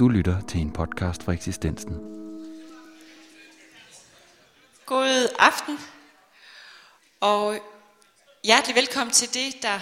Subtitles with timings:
[0.00, 1.94] Du lytter til en podcast fra eksistensen.
[4.86, 5.78] God aften,
[7.20, 7.58] og
[8.44, 9.80] hjertelig velkommen til det, der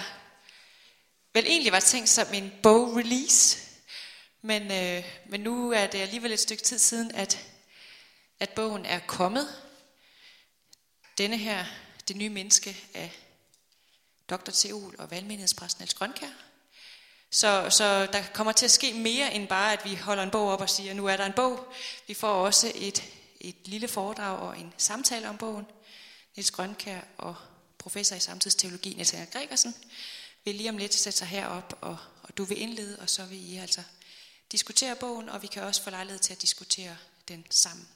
[1.33, 3.59] vel egentlig var tænkt som en bog-release.
[4.41, 7.47] Men, øh, men nu er det alligevel et stykke tid siden, at,
[8.39, 9.47] at bogen er kommet.
[11.17, 11.65] Denne her,
[12.07, 13.19] Det nye menneske af
[14.29, 14.51] Dr.
[14.51, 16.48] Teol og valgmenighedspræsten Niels Grønkær.
[17.31, 20.49] Så, så der kommer til at ske mere end bare, at vi holder en bog
[20.49, 21.73] op og siger, nu er der en bog.
[22.07, 23.03] Vi får også et,
[23.41, 25.65] et lille foredrag og en samtale om bogen.
[26.35, 27.35] Niels Grønkær og
[27.77, 29.75] professor i samtidsteologi, Nathaniel Gregersen,
[30.45, 33.53] vil lige om lidt sætte sig herop, og, og du vil indlede, og så vil
[33.53, 33.81] I altså
[34.51, 37.87] diskutere bogen, og vi kan også få lejlighed til at diskutere den sammen.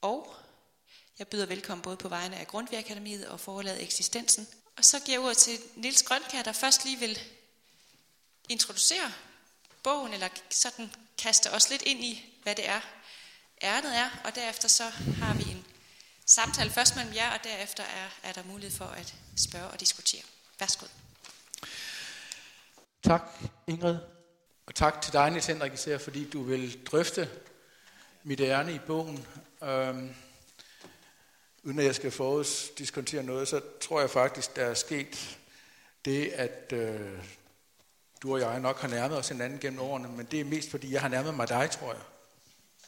[0.00, 0.36] Og
[1.18, 4.48] jeg byder velkommen både på vegne af Grundtvig og forladet Eksistensen.
[4.76, 7.18] Og så giver jeg ordet til Nils Grønkær, der først lige vil
[8.48, 9.12] introducere
[9.82, 12.80] bogen, eller sådan kaste os lidt ind i, hvad det er,
[13.62, 14.84] ærnet er, og derefter så
[15.22, 15.64] har vi en
[16.26, 20.22] samtale først mellem jer, og derefter er, er der mulighed for at spørge og diskutere.
[20.60, 20.86] Værsgo.
[23.02, 23.22] Tak,
[23.66, 23.98] Ingrid.
[24.66, 27.30] Og tak til dig, Niels Henrik, især fordi du vil drøfte
[28.22, 29.26] mit ærne i bogen.
[29.62, 30.14] Øhm,
[31.62, 35.38] uden at jeg skal forudsdiskontere noget, så tror jeg faktisk, der er sket
[36.04, 37.18] det, at øh,
[38.24, 40.92] du og jeg nok har nærmet os hinanden gennem årene, men det er mest fordi,
[40.92, 42.02] jeg har nærmet mig dig, tror jeg.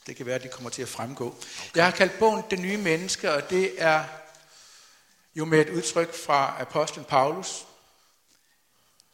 [0.07, 1.27] Det kan være, at det kommer til at fremgå.
[1.27, 1.71] Okay.
[1.75, 4.05] Jeg har kaldt bogen Det nye menneske, og det er
[5.35, 7.67] jo med et udtryk fra apostlen Paulus,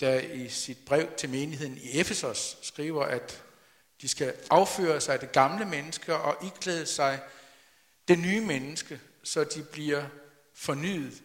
[0.01, 3.43] der i sit brev til menigheden i Efesos skriver, at
[4.01, 7.21] de skal afføre sig det gamle menneske og iklæde sig
[8.09, 10.05] det nye menneske, så de bliver
[10.55, 11.23] fornyet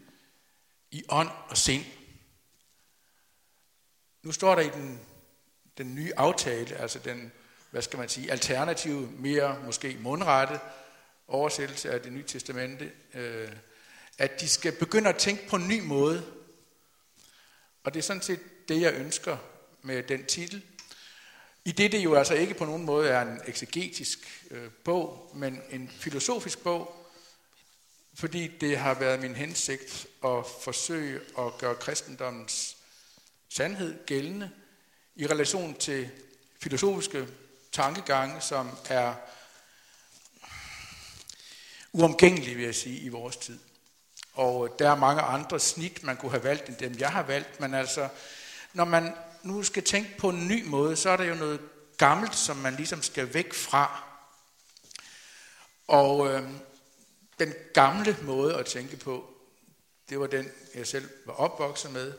[0.92, 1.86] i ånd og sind.
[4.28, 5.00] Nu står der i den,
[5.78, 7.31] den nye aftale, altså den,
[7.72, 10.59] hvad skal man sige, alternative, mere måske mundrette
[11.28, 13.52] oversættelse af det nye testamente, øh,
[14.17, 16.26] at de skal begynde at tænke på en ny måde.
[17.83, 18.39] Og det er sådan set
[18.70, 19.37] det, jeg ønsker
[19.82, 20.64] med den titel.
[21.66, 25.61] I det det jo altså ikke på nogen måde er en eksegetisk øh, bog, men
[25.70, 27.08] en filosofisk bog,
[28.14, 32.77] fordi det har været min hensigt at forsøge at gøre kristendommens
[33.50, 34.52] sandhed gældende
[35.16, 36.10] i relation til
[36.62, 37.28] filosofiske
[37.72, 39.14] tankegange, som er
[41.94, 43.60] uomgængelige, vil jeg sige, i vores tid.
[44.34, 47.24] Og øh, der er mange andre snit, man kunne have valgt, end dem jeg har
[47.24, 48.10] valgt, men altså
[48.74, 49.14] når man
[49.44, 51.60] nu skal tænke på en ny måde, så er der jo noget
[51.98, 54.04] gammelt, som man ligesom skal væk fra.
[55.88, 56.50] Og øh,
[57.40, 59.30] den gamle måde at tænke på,
[60.10, 62.14] det var den, jeg selv var opvokset med,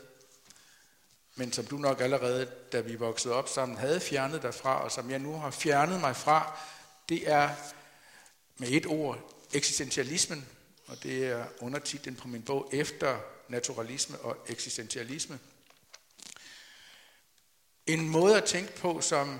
[1.39, 4.91] men som du nok allerede, da vi voksede op sammen, havde fjernet dig fra, og
[4.91, 6.59] som jeg nu har fjernet mig fra,
[7.09, 7.49] det er
[8.57, 10.47] med et ord eksistentialismen,
[10.87, 15.39] og det er undertitlen på min bog, Efter naturalisme og eksistentialisme.
[17.87, 19.39] En måde at tænke på, som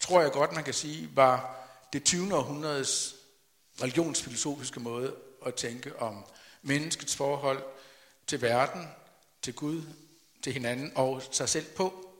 [0.00, 1.56] tror jeg godt, man kan sige, var
[1.92, 2.34] det 20.
[2.34, 3.14] århundredes
[3.82, 5.14] religionsfilosofiske måde
[5.46, 6.24] at tænke om
[6.62, 7.62] menneskets forhold
[8.26, 8.88] til verden,
[9.42, 9.82] til Gud,
[10.44, 12.10] til hinanden og sig selv på.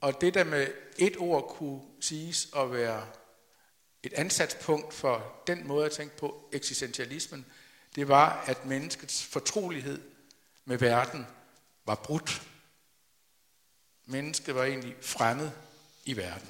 [0.00, 0.66] Og det der med
[0.98, 3.06] et ord kunne siges at være
[4.02, 7.46] et ansatspunkt for den måde at tænke på eksistentialismen,
[7.94, 10.00] det var, at menneskets fortrolighed
[10.64, 11.26] med verden
[11.86, 12.42] var brudt
[14.08, 15.50] mennesket var egentlig fremmed
[16.04, 16.48] i verden.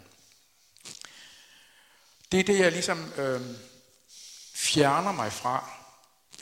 [2.32, 3.40] Det er det, jeg ligesom øh,
[4.54, 5.77] fjerner mig fra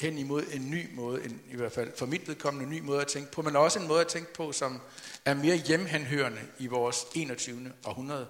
[0.01, 3.01] hen imod en ny måde, en, i hvert fald for mit vedkommende en ny måde
[3.01, 4.81] at tænke på, men også en måde at tænke på, som
[5.25, 7.73] er mere hjemhenhørende i vores 21.
[7.85, 8.29] århundrede,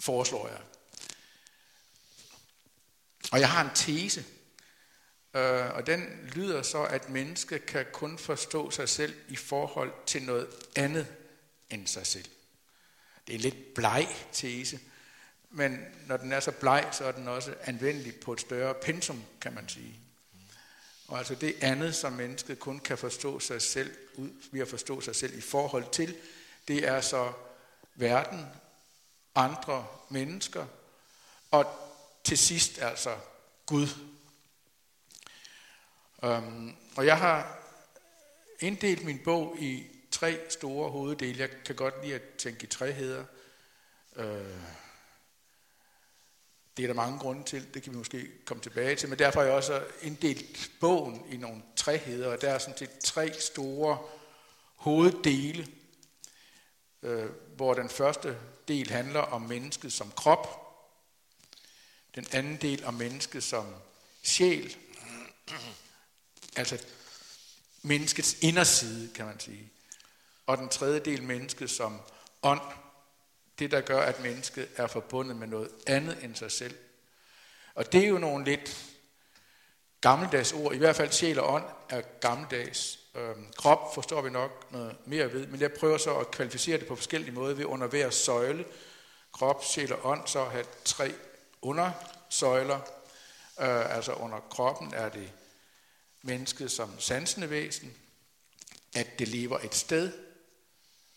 [0.00, 0.60] foreslår jeg.
[3.32, 4.24] Og jeg har en tese,
[5.34, 10.22] øh, og den lyder så, at mennesket kan kun forstå sig selv i forhold til
[10.22, 11.06] noget andet
[11.70, 12.28] end sig selv.
[13.26, 14.80] Det er en lidt bleg tese,
[15.50, 19.22] men når den er så bleg, så er den også anvendelig på et større pensum,
[19.40, 20.03] kan man sige.
[21.08, 25.00] Og altså det andet, som mennesket kun kan forstå sig selv ud, ved at forstå
[25.00, 26.16] sig selv i forhold til,
[26.68, 27.32] det er så
[27.94, 28.46] verden,
[29.34, 30.66] andre mennesker,
[31.50, 31.66] og
[32.24, 33.16] til sidst altså
[33.66, 33.88] Gud.
[36.22, 37.58] Um, og jeg har
[38.60, 41.38] inddelt min bog i tre store hoveddele.
[41.38, 43.24] Jeg kan godt lide at tænke i træheder.
[44.16, 44.83] Øh,
[46.76, 49.40] det er der mange grunde til, det kan vi måske komme tilbage til, men derfor
[49.40, 53.98] har jeg også inddelt bogen i nogle træheder, og der er sådan set tre store
[54.76, 55.68] hoveddele.
[57.02, 58.38] øh, hvor den første
[58.68, 60.60] del handler om mennesket som krop,
[62.14, 63.66] den anden del om mennesket som
[64.22, 64.76] sjæl,
[66.56, 66.84] altså
[67.82, 69.70] menneskets inderside, kan man sige.
[70.46, 72.00] Og den tredje del mennesket som
[72.42, 72.60] ånd,
[73.58, 76.74] det der gør, at mennesket er forbundet med noget andet end sig selv.
[77.74, 78.84] Og det er jo nogle lidt
[80.00, 82.98] gammeldags ord, i hvert fald sjæl og ånd er gammeldags.
[83.14, 86.86] Øhm, krop forstår vi nok noget mere ved, men jeg prøver så at kvalificere det
[86.86, 88.64] på forskellige måder ved under hver søjle.
[89.32, 91.14] Krop, sjæl og ånd så have tre
[91.62, 92.78] undersøjler.
[93.60, 95.32] Øh, altså under kroppen er det
[96.22, 97.94] mennesket som sansende væsen,
[98.94, 100.12] at det lever et sted,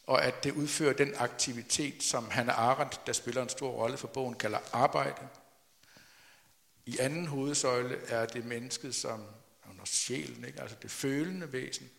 [0.07, 4.07] og at det udfører den aktivitet, som Hanna Arendt, der spiller en stor rolle for
[4.07, 5.27] bogen, kalder arbejde.
[6.85, 9.23] I anden hovedsøjle er det mennesket som
[9.69, 10.61] under sjælen, ikke?
[10.61, 11.89] altså det følende væsen.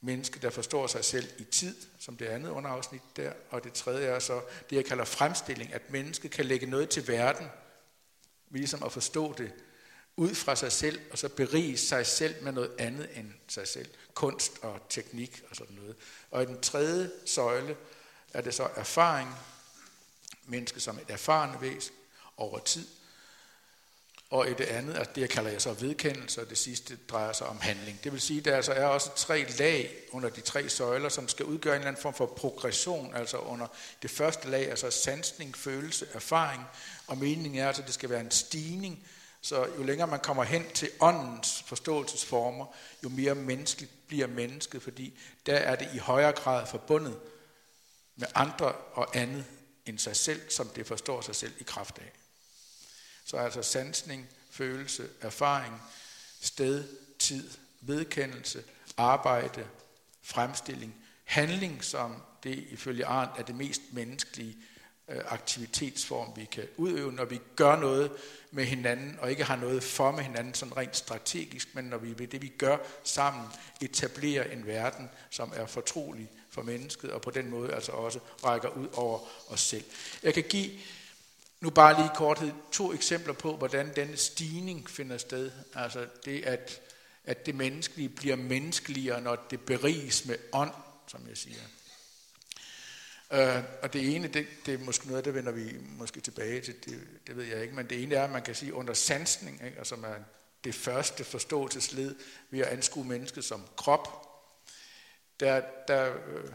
[0.00, 3.32] Menneske, der forstår sig selv i tid, som det andet underafsnit der.
[3.50, 4.40] Og det tredje er så
[4.70, 7.46] det, jeg kalder fremstilling, at mennesket kan lægge noget til verden,
[8.50, 9.52] ligesom at forstå det
[10.20, 13.88] ud fra sig selv, og så berige sig selv med noget andet end sig selv.
[14.14, 15.96] Kunst og teknik og sådan noget.
[16.30, 17.76] Og i den tredje søjle
[18.34, 19.34] er det så erfaring,
[20.46, 21.94] menneske som et erfarende væsen
[22.36, 22.86] over tid,
[24.30, 27.32] og i det andet, og det jeg kalder jeg så vedkendelse, og det sidste drejer
[27.32, 28.04] sig om handling.
[28.04, 31.28] Det vil sige, at der altså er også tre lag under de tre søjler, som
[31.28, 33.66] skal udgøre en eller anden form for progression, altså under
[34.02, 36.62] det første lag, altså sansning, følelse, erfaring,
[37.06, 39.06] og meningen er altså, at det skal være en stigning,
[39.40, 42.66] så jo længere man kommer hen til åndens forståelsesformer,
[43.04, 47.20] jo mere menneskeligt bliver mennesket, fordi der er det i højere grad forbundet
[48.16, 49.44] med andre og andet
[49.86, 52.12] end sig selv, som det forstår sig selv i kraft af.
[53.24, 55.82] Så altså sansning, følelse, erfaring,
[56.40, 56.88] sted,
[57.18, 57.50] tid,
[57.80, 58.64] vedkendelse,
[58.96, 59.66] arbejde,
[60.22, 60.94] fremstilling,
[61.24, 64.56] handling, som det ifølge Arndt er det mest menneskelige
[65.10, 68.12] Øh, aktivitetsform, vi kan udøve, når vi gør noget
[68.50, 72.18] med hinanden, og ikke har noget for med hinanden sådan rent strategisk, men når vi
[72.18, 73.46] ved det, vi gør sammen,
[73.80, 78.68] etablerer en verden, som er fortrolig for mennesket, og på den måde altså også rækker
[78.68, 79.18] ud over
[79.48, 79.84] os selv.
[80.22, 80.70] Jeg kan give
[81.60, 85.50] nu bare lige i korthed to eksempler på, hvordan denne stigning finder sted.
[85.74, 86.80] Altså det, at,
[87.24, 90.72] at det menneskelige bliver menneskeligere, når det beriges med ånd,
[91.06, 91.60] som jeg siger.
[93.32, 96.74] Øh, og det ene, det, det er måske noget, der vender vi måske tilbage til,
[96.84, 99.60] det, det ved jeg ikke, men det ene er, at man kan sige under sansning,
[99.64, 100.24] ikke, altså man,
[100.64, 102.14] det første forståelsesled
[102.50, 104.26] ved at anskue mennesket som krop,
[105.40, 106.50] der, der øh,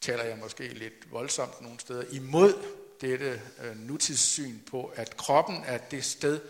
[0.00, 2.54] taler jeg måske lidt voldsomt nogle steder imod
[3.00, 6.40] dette øh, nutidssyn på, at kroppen er det sted,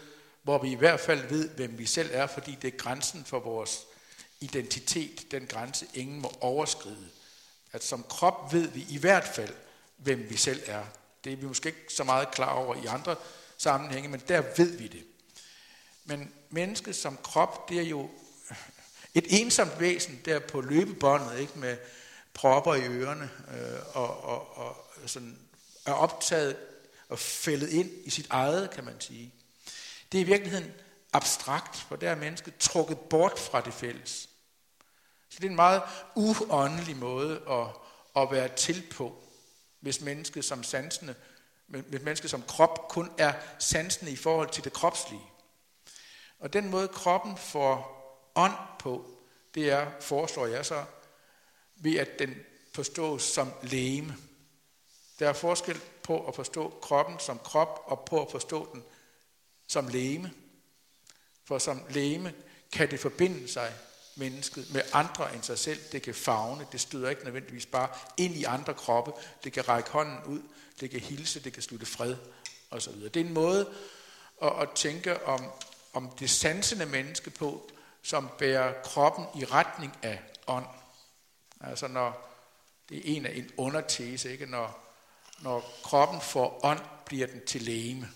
[0.43, 3.41] hvor vi i hvert fald ved, hvem vi selv er, fordi det er grænsen for
[3.41, 3.87] vores
[4.41, 7.09] identitet, den grænse ingen må overskride.
[7.73, 9.55] At som krop ved vi i hvert fald,
[9.97, 10.85] hvem vi selv er.
[11.25, 13.17] Det er vi måske ikke så meget klar over i andre
[13.59, 15.05] sammenhænge, men der ved vi det.
[16.05, 18.11] Men mennesket som krop, det er jo
[19.15, 21.77] et ensomt væsen der på løbebåndet, ikke med
[22.35, 24.77] propper i ørerne øh, og, og, og
[25.07, 25.39] sådan
[25.87, 26.57] er optaget
[27.09, 29.35] og fældet ind i sit eget, kan man sige.
[30.13, 30.73] Det er i virkeligheden
[31.13, 34.28] abstrakt, for der er mennesket trukket bort fra det fælles.
[35.39, 35.83] Så det er en meget
[36.15, 37.67] uåndelig måde at,
[38.23, 39.17] at være til på,
[39.81, 41.15] hvis mennesket som sansende,
[41.67, 45.23] hvis mennesket som krop kun er sansende i forhold til det kropslige.
[46.39, 47.99] Og den måde kroppen får
[48.35, 49.07] ånd på,
[49.55, 50.85] det er, foreslår jeg så,
[51.77, 52.35] ved at den
[52.75, 54.17] forstås som læme.
[55.19, 58.85] Der er forskel på at forstå kroppen som krop og på at forstå den
[59.67, 60.33] som læme.
[61.45, 62.35] For som læme
[62.73, 63.75] kan det forbinde sig
[64.19, 65.81] mennesket med andre end sig selv.
[65.93, 69.13] Det kan fagne, det støder ikke nødvendigvis bare ind i andre kroppe.
[69.45, 70.43] Det kan række hånden ud,
[70.81, 72.17] det kan hilse, det kan slutte fred
[72.71, 72.93] osv.
[72.93, 73.69] Det er en måde
[74.43, 75.45] at, at tænke om,
[75.93, 77.71] om det sansende menneske på,
[78.03, 80.67] som bærer kroppen i retning af ånd.
[81.61, 82.29] Altså når
[82.89, 84.47] det er en af en undertese, ikke?
[84.47, 84.95] Når,
[85.39, 88.09] når kroppen får ånd, bliver den til læme.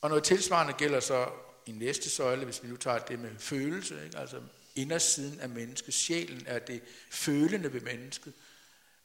[0.00, 1.28] Og noget tilsvarende gælder så
[1.66, 4.18] i næste søjle, hvis vi nu tager det med følelse, ikke?
[4.18, 4.40] altså
[4.76, 8.32] indersiden af mennesket, sjælen er det følende ved mennesket.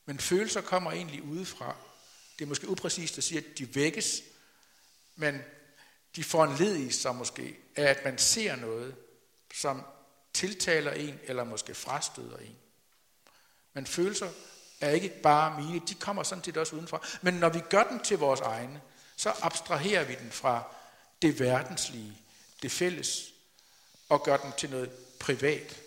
[0.05, 1.75] Men følelser kommer egentlig udefra.
[2.39, 4.21] Det er måske upræcist at sige, at de vækkes,
[5.15, 5.41] men
[6.15, 8.95] de får en led i sig måske af, at man ser noget,
[9.53, 9.83] som
[10.33, 12.55] tiltaler en, eller måske frastøder en.
[13.73, 14.29] Men følelser
[14.81, 17.07] er ikke bare mine, de kommer sådan set også udenfra.
[17.21, 18.81] Men når vi gør dem til vores egne,
[19.15, 20.63] så abstraherer vi den fra
[21.21, 22.17] det verdenslige,
[22.61, 23.33] det fælles,
[24.09, 25.81] og gør den til noget privat.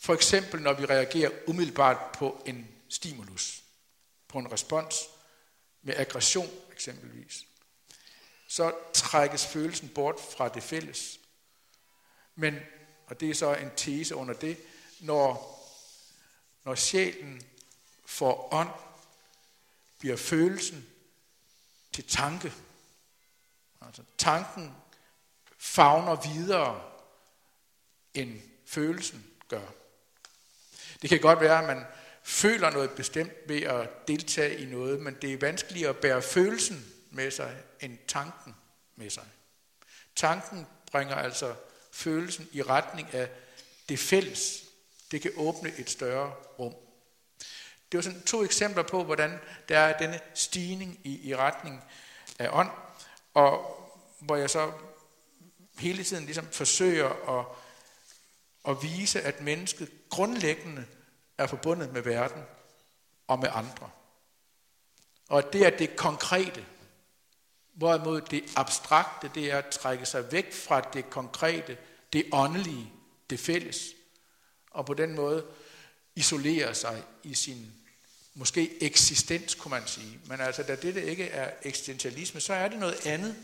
[0.00, 3.62] For eksempel når vi reagerer umiddelbart på en stimulus,
[4.28, 4.96] på en respons
[5.82, 7.46] med aggression eksempelvis,
[8.48, 11.20] så trækkes følelsen bort fra det fælles.
[12.34, 12.58] Men,
[13.06, 14.58] og det er så en tese under det,
[15.00, 15.54] når,
[16.64, 17.42] når sjælen
[18.06, 18.70] får ånd,
[19.98, 20.86] bliver følelsen
[21.92, 22.52] til tanke.
[23.80, 24.74] Altså tanken
[25.64, 26.82] fagner videre,
[28.14, 29.66] end følelsen gør.
[31.02, 31.84] Det kan godt være, at man
[32.22, 36.92] føler noget bestemt ved at deltage i noget, men det er vanskeligere at bære følelsen
[37.10, 38.54] med sig, end tanken
[38.96, 39.24] med sig.
[40.16, 41.54] Tanken bringer altså
[41.92, 43.28] følelsen i retning af
[43.88, 44.64] det fælles.
[45.10, 46.74] Det kan åbne et større rum.
[47.92, 51.84] Det var sådan to eksempler på, hvordan der er denne stigning i, i retning
[52.38, 52.70] af ånd,
[53.34, 53.80] og
[54.20, 54.72] hvor jeg så
[55.78, 57.46] hele tiden ligesom forsøger at,
[58.68, 60.86] at vise, at mennesket grundlæggende
[61.38, 62.42] er forbundet med verden
[63.26, 63.90] og med andre.
[65.28, 66.64] Og det er det konkrete,
[67.74, 71.78] hvorimod det abstrakte, det er at trække sig væk fra det konkrete,
[72.12, 72.92] det åndelige,
[73.30, 73.84] det fælles,
[74.70, 75.46] og på den måde
[76.14, 77.72] isolere sig i sin
[78.34, 80.20] måske eksistens, kunne man sige.
[80.26, 83.36] Men altså, da det ikke er eksistentialisme, så er det noget andet.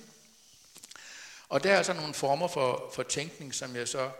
[1.50, 4.11] Og der er altså nogle former for, for tænkning, som jeg så,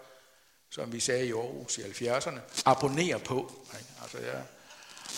[0.71, 3.53] som vi sagde i Aarhus i 70'erne, abonnerer på.
[4.03, 4.43] Altså, jeg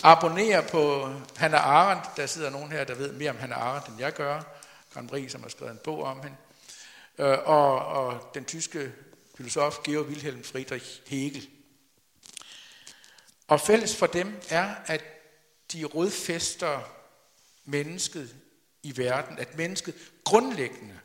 [0.03, 2.03] abonnerer på Hannah Arendt.
[2.17, 4.41] Der sidder nogen her, der ved mere om Hannah Arendt, end jeg gør.
[4.93, 6.37] Grand Prix, som har skrevet en bog om hende.
[7.17, 8.91] Øh, og, og den tyske
[9.37, 11.49] filosof Georg Wilhelm Friedrich Hegel.
[13.47, 15.03] Og fælles for dem er, at
[15.73, 16.79] de rodfæster
[17.65, 18.35] mennesket
[18.83, 20.99] i verden, at mennesket grundlæggende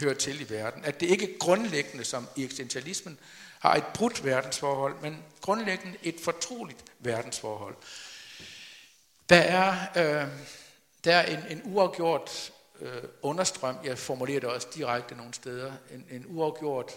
[0.00, 0.84] hører til i verden.
[0.84, 3.18] At det ikke grundlæggende, som i eksistentialismen,
[3.58, 7.76] har et brudt verdensforhold, men grundlæggende et fortroligt verdensforhold.
[9.28, 10.28] Der er, øh,
[11.04, 16.06] der er en, en uafgjort øh, understrøm, jeg formulerer det også direkte nogle steder, en,
[16.10, 16.92] en uafgjort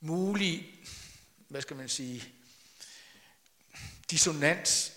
[0.00, 0.80] mulig,
[1.48, 2.24] hvad skal man sige,
[4.10, 4.92] dissonans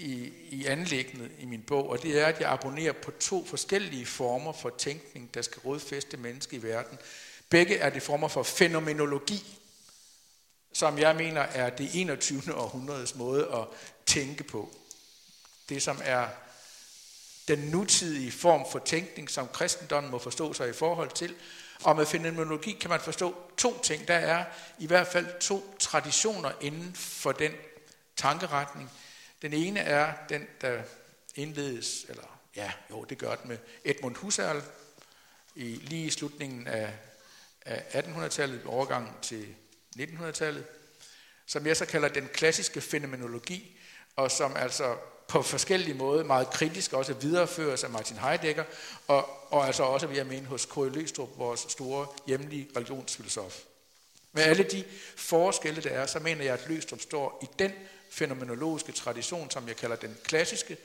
[0.00, 4.06] i, i anlæggende i min bog, og det er, at jeg abonnerer på to forskellige
[4.06, 6.98] former for tænkning, der skal rådfæste mennesker i verden.
[7.48, 9.58] Begge er det former for fænomenologi,
[10.72, 12.42] som jeg mener er det 21.
[12.54, 13.64] århundredes måde at
[14.06, 14.70] tænke på.
[15.68, 16.26] Det, som er
[17.48, 21.34] den nutidige form for tænkning, som kristendommen må forstå sig i forhold til.
[21.82, 24.08] Og med fænomenologi kan man forstå to ting.
[24.08, 24.44] Der er
[24.78, 27.52] i hvert fald to traditioner inden for den
[28.16, 28.90] tankeretning.
[29.42, 30.82] Den ene er den, der
[31.34, 34.62] indledes, eller ja, jo, det gør den med Edmund Husserl,
[35.54, 36.92] i, lige i slutningen af,
[37.66, 39.46] af 1800-tallet, overgangen til
[39.98, 40.64] 1900-tallet,
[41.46, 43.78] som jeg så kalder den klassiske fænomenologi,
[44.16, 44.96] og som altså
[45.28, 48.64] på forskellige måder meget kritisk også videreføres af Martin Heidegger,
[49.06, 50.88] og, og altså også, vil jeg mene, hos K.E.
[50.88, 53.58] Løstrup, vores store hjemlige religionsfilosof.
[54.32, 54.84] Med alle de
[55.16, 57.72] forskelle, der er, så mener jeg, at Løstrup står i den
[58.10, 60.76] fænomenologiske tradition, som jeg kalder den klassiske,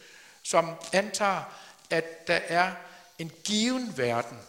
[0.44, 1.44] som antager,
[1.90, 2.76] at der er
[3.20, 4.40] en given verden,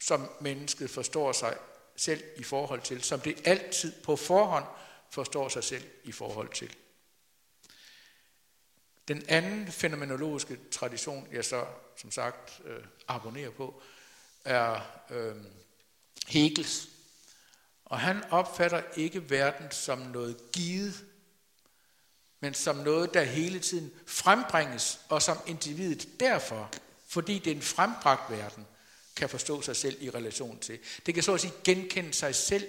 [0.00, 1.56] som mennesket forstår sig
[1.96, 4.64] selv i forhold til, som det altid på forhånd
[5.10, 6.76] forstår sig selv i forhold til.
[9.08, 13.82] Den anden fænomenologiske tradition, jeg så som sagt øh, abonnerer på,
[14.44, 15.36] er øh,
[16.26, 16.88] Hegels
[17.86, 21.04] og han opfatter ikke verden som noget givet,
[22.40, 26.70] men som noget, der hele tiden frembringes, og som individet derfor,
[27.08, 28.66] fordi det er en frembragt verden,
[29.16, 30.78] kan forstå sig selv i relation til.
[31.06, 32.64] Det kan så at sige genkende sig selv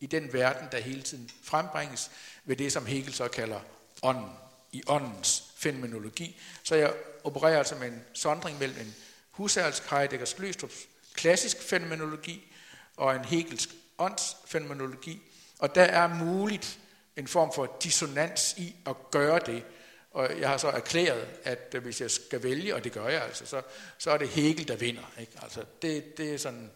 [0.00, 2.10] i den verden, der hele tiden frembringes
[2.44, 3.60] ved det, som Hegel så kalder
[4.02, 4.30] ånden,
[4.72, 6.40] i åndens fænomenologi.
[6.62, 6.94] Så jeg
[7.24, 8.94] opererer altså med en sondring mellem en
[9.30, 10.76] Husserls, Heideggers, Løstrups
[11.14, 12.52] klassisk fænomenologi
[12.96, 15.22] og en Hegelsk åndsfænomenologi,
[15.58, 16.78] og der er muligt
[17.16, 19.64] en form for dissonans i at gøre det.
[20.10, 23.22] Og jeg har så erklæret, at øh, hvis jeg skal vælge, og det gør jeg
[23.22, 23.62] altså, så,
[23.98, 25.12] så er det Hegel, der vinder.
[25.20, 25.32] Ikke?
[25.42, 26.70] Altså, det, det er sådan,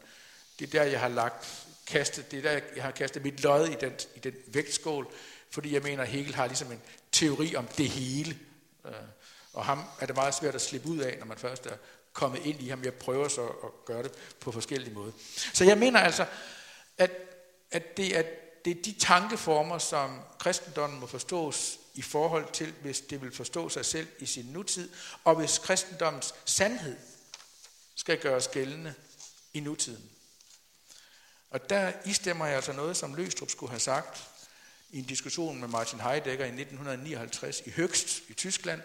[0.58, 3.68] det er der, jeg har lagt kastet, det er der, jeg har kastet mit lod
[3.68, 5.12] i den, i den vægtskål,
[5.50, 6.80] fordi jeg mener, at Hegel har ligesom en
[7.12, 8.38] teori om det hele.
[8.86, 8.92] Øh,
[9.52, 11.76] og ham er det meget svært at slippe ud af, når man først er
[12.12, 12.84] kommet ind i ham.
[12.84, 15.12] Jeg prøver så at gøre det på forskellige måder.
[15.54, 16.26] Så jeg mener altså,
[16.98, 17.10] at,
[17.70, 18.22] at det, er,
[18.64, 23.68] det er de tankeformer, som kristendommen må forstås i forhold til, hvis det vil forstå
[23.68, 24.90] sig selv i sin nutid,
[25.24, 26.96] og hvis kristendommens sandhed
[27.94, 28.94] skal gøres gældende
[29.54, 30.10] i nutiden.
[31.50, 34.22] Og der istemmer jeg altså noget, som Løstrup skulle have sagt.
[34.90, 38.82] i en diskussion med Martin Heidegger i 1959 i Høgst i Tyskland,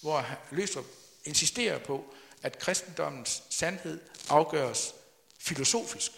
[0.00, 0.84] hvor Løstrup
[1.24, 4.94] insisterer på, at kristendommens sandhed afgøres
[5.38, 6.12] filosofisk.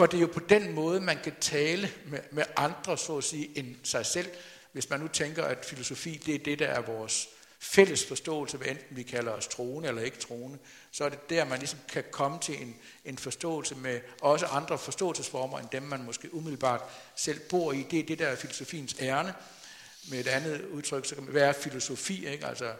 [0.00, 3.24] For det er jo på den måde, man kan tale med, med andre, så at
[3.24, 4.30] sige, end sig selv.
[4.72, 7.28] Hvis man nu tænker, at filosofi, det er det, der er vores
[7.58, 10.58] fælles forståelse, hvad enten vi kalder os troende eller ikke troende,
[10.90, 14.78] så er det der, man ligesom kan komme til en, en forståelse med også andre
[14.78, 16.82] forståelsesformer, end dem, man måske umiddelbart
[17.16, 17.86] selv bor i.
[17.90, 19.34] Det er det, der er filosofiens ærne.
[20.10, 22.46] Med et andet udtryk, så kan man være filosofi, ikke?
[22.46, 22.72] Altså,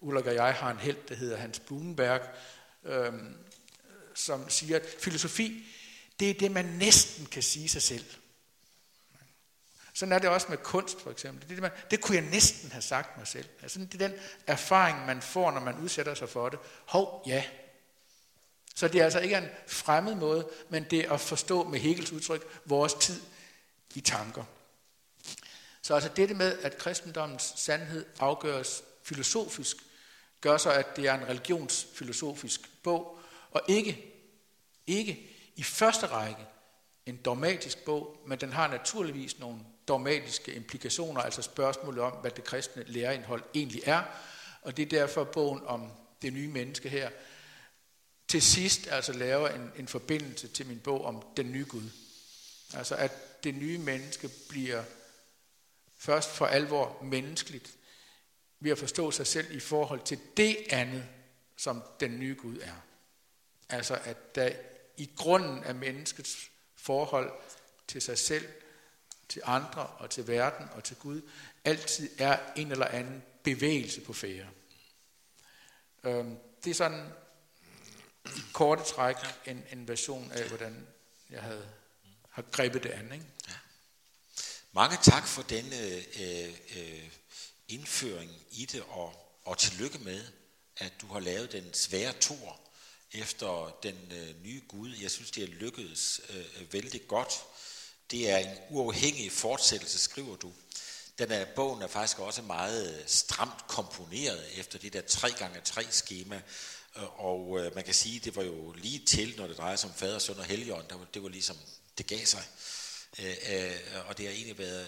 [0.00, 2.20] Ulrik og jeg har en held, der hedder Hans Blumenberg,
[2.84, 3.34] øhm,
[4.14, 5.66] som siger, at filosofi,
[6.20, 8.04] det er det, man næsten kan sige sig selv.
[9.96, 11.42] Sådan er det også med kunst, for eksempel.
[11.42, 13.48] Det, det, man, det kunne jeg næsten have sagt mig selv.
[13.62, 16.58] Altså, det er den erfaring, man får, når man udsætter sig for det.
[16.86, 17.44] Hov, ja.
[18.74, 22.12] Så det er altså ikke en fremmed måde, men det er at forstå med Hegels
[22.12, 23.20] udtryk vores tid
[23.94, 24.44] i tanker.
[25.82, 29.76] Så altså dette med, at kristendommens sandhed afgøres filosofisk,
[30.40, 33.18] gør så, at det er en religionsfilosofisk bog,
[33.50, 34.14] og ikke,
[34.86, 36.46] ikke i første række
[37.06, 42.44] en dogmatisk bog, men den har naturligvis nogle dogmatiske implikationer, altså spørgsmålet om, hvad det
[42.44, 44.02] kristne læreindhold egentlig er.
[44.62, 45.90] Og det er derfor bogen om
[46.22, 47.10] det nye menneske her
[48.28, 51.90] til sidst altså laver en, en forbindelse til min bog om den nye Gud.
[52.74, 54.82] Altså at det nye menneske bliver
[55.98, 57.72] først for alvor menneskeligt
[58.60, 61.04] ved at forstå sig selv i forhold til det andet,
[61.56, 62.74] som den nye Gud er.
[63.68, 64.50] Altså at der
[64.96, 67.32] i grunden af menneskets forhold
[67.88, 68.48] til sig selv
[69.28, 71.22] til andre og til verden og til Gud,
[71.64, 74.48] altid er en eller anden bevægelse på færre.
[76.04, 77.12] Øhm, det er sådan
[78.26, 80.86] i korte træk en, en version af, hvordan
[81.30, 81.68] jeg havde,
[82.30, 83.12] har grebet det an.
[83.12, 83.24] Ikke?
[83.48, 83.54] Ja.
[84.72, 87.10] Mange tak for denne øh, øh, øh,
[87.68, 90.24] indføring i det, og, og tillykke med,
[90.76, 92.60] at du har lavet den svære tor
[93.12, 94.96] efter den øh, nye Gud.
[95.02, 97.32] Jeg synes, det er lykkedes øh, vældig godt.
[98.10, 100.52] Det er en uafhængig fortsættelse, skriver du.
[101.18, 106.42] Den er, bogen er faktisk også meget øh, stramt komponeret efter det der 3x3 skema,
[106.96, 109.90] øh, og øh, man kan sige, det var jo lige til, når det drejer sig
[109.90, 111.56] om fader, søn og helligånd, der var, det var ligesom,
[111.98, 112.42] det gav sig.
[113.18, 114.86] Øh, øh og det har egentlig været,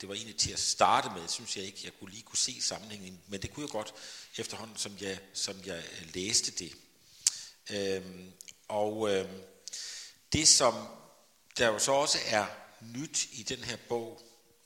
[0.00, 2.62] det var egentlig til at starte med, synes jeg ikke, jeg kunne lige kunne se
[2.62, 3.94] sammenhængen, men det kunne jeg godt
[4.38, 5.82] efterhånden, som jeg, som jeg
[6.14, 6.72] læste det.
[7.70, 8.32] Øhm,
[8.68, 9.42] og øhm,
[10.32, 10.74] det, som
[11.58, 12.46] der jo så også er
[12.80, 14.22] nyt i den her bog,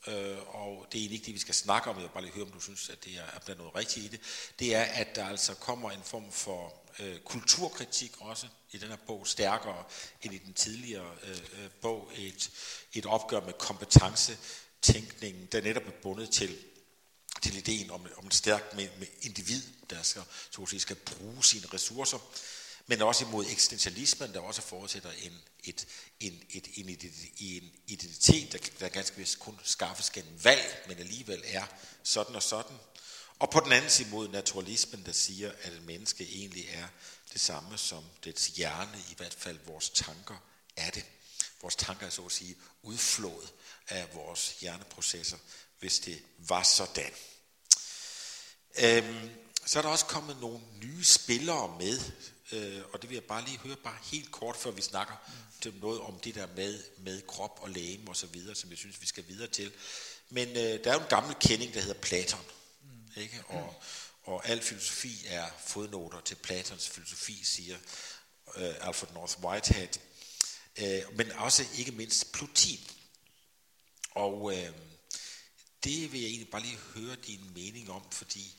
[0.07, 2.45] øh, og det er ikke det, vi skal snakke om, jeg vil bare lige høre,
[2.45, 4.19] om du synes, at det er, at der er noget rigtigt i det,
[4.59, 8.97] det er, at der altså kommer en form for øh, kulturkritik også i den her
[9.07, 9.83] bog, stærkere
[10.21, 12.51] end i den tidligere øh, øh bog, et,
[12.93, 16.57] et opgør med kompetencetænkningen, der netop er bundet til
[17.41, 20.95] til ideen om, om et stærkt med, med individ, der skal, så at sige, skal
[20.95, 22.17] bruge sine ressourcer
[22.87, 25.87] men også imod eksistentialismen, der også forudsætter en, et,
[26.19, 26.89] en, et, en,
[27.37, 31.63] en identitet, der, der ganske vist kun skaffes gennem valg, men alligevel er
[32.03, 32.77] sådan og sådan.
[33.39, 36.87] Og på den anden side mod naturalismen, der siger, at et menneske egentlig er
[37.33, 40.37] det samme som dets hjerne, i hvert fald vores tanker
[40.75, 41.05] er det.
[41.61, 43.53] Vores tanker er så at sige udflået
[43.87, 45.37] af vores hjerneprocesser,
[45.79, 47.11] hvis det var sådan.
[48.75, 49.29] Øhm,
[49.65, 51.99] så er der også kommet nogle nye spillere med,
[52.51, 55.15] øh, og det vil jeg bare lige høre bare helt kort, før vi snakker
[55.65, 55.79] mm.
[55.81, 59.01] noget om det der med, med krop og læge og så videre, som jeg synes,
[59.01, 59.71] vi skal videre til.
[60.29, 62.45] Men øh, der er jo en gammel kending, der hedder Platon,
[62.81, 63.21] mm.
[63.21, 63.43] ikke?
[63.47, 63.81] Og,
[64.23, 67.77] og al filosofi er fodnoter til Platons filosofi, siger
[68.55, 69.99] øh, Alfred North Whitehead.
[70.77, 72.79] Øh, men også ikke mindst Plutin.
[74.11, 74.73] Og øh,
[75.83, 78.55] det vil jeg egentlig bare lige høre din mening om, fordi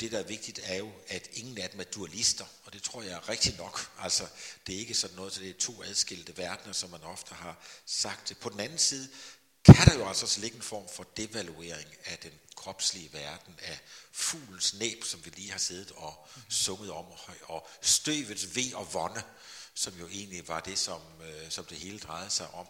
[0.00, 3.02] det, der er vigtigt, er jo, at ingen af dem er dualister, og det tror
[3.02, 3.90] jeg er rigtigt nok.
[3.98, 4.26] Altså,
[4.66, 7.56] det er ikke sådan noget, så det er to adskilte verdener, som man ofte har
[7.86, 8.32] sagt.
[8.40, 9.08] På den anden side
[9.64, 13.80] kan der jo altså også ligge en form for devaluering af den kropslige verden, af
[14.12, 17.06] fuglens næb, som vi lige har siddet og sunget om,
[17.42, 19.22] og støvets ved og vonde,
[19.74, 22.66] som jo egentlig var det, som, øh, som det hele drejede sig om.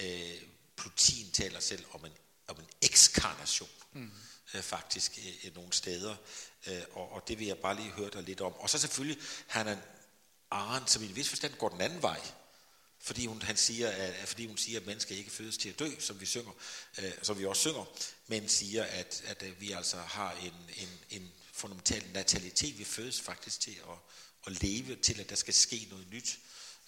[0.00, 0.42] Øh,
[0.76, 2.12] Plutin taler selv om en,
[2.48, 3.70] om en ekskarnation.
[3.92, 4.10] Mm
[4.54, 6.16] øh, faktisk øh, øh, nogle steder.
[6.66, 8.54] Øh, og, og det vil jeg bare lige høre dig lidt om.
[8.54, 9.78] Og så selvfølgelig han
[10.50, 12.20] Arendt, som i en vis forstand går den anden vej.
[13.00, 15.90] Fordi hun, han siger, at, fordi hun siger, at mennesker ikke fødes til at dø,
[15.98, 16.52] som vi synger,
[16.98, 17.84] øh, som vi også synger,
[18.26, 22.78] men siger, at, at øh, vi altså har en, en, en fundamental natalitet.
[22.78, 23.98] Vi fødes faktisk til at,
[24.46, 26.38] at leve, til at der skal ske noget nyt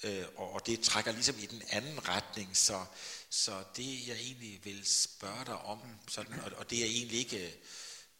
[0.02, 2.84] øh, og, og det trækker ligesom i den anden retning, så,
[3.30, 7.46] så det jeg egentlig vil spørge dig om, sådan, og, og det er egentlig ikke,
[7.46, 7.52] øh,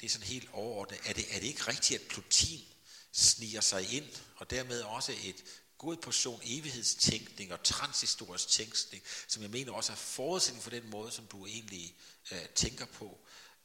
[0.01, 2.65] det er sådan helt overordnet, er det, er det ikke rigtigt, at Plutin
[3.13, 5.45] sniger sig ind, og dermed også et
[5.79, 11.13] god portion evighedstænkning og transhistorisk tænkning, som jeg mener også er forudsætning for den måde,
[11.13, 11.97] som du egentlig
[12.31, 13.19] øh, tænker på,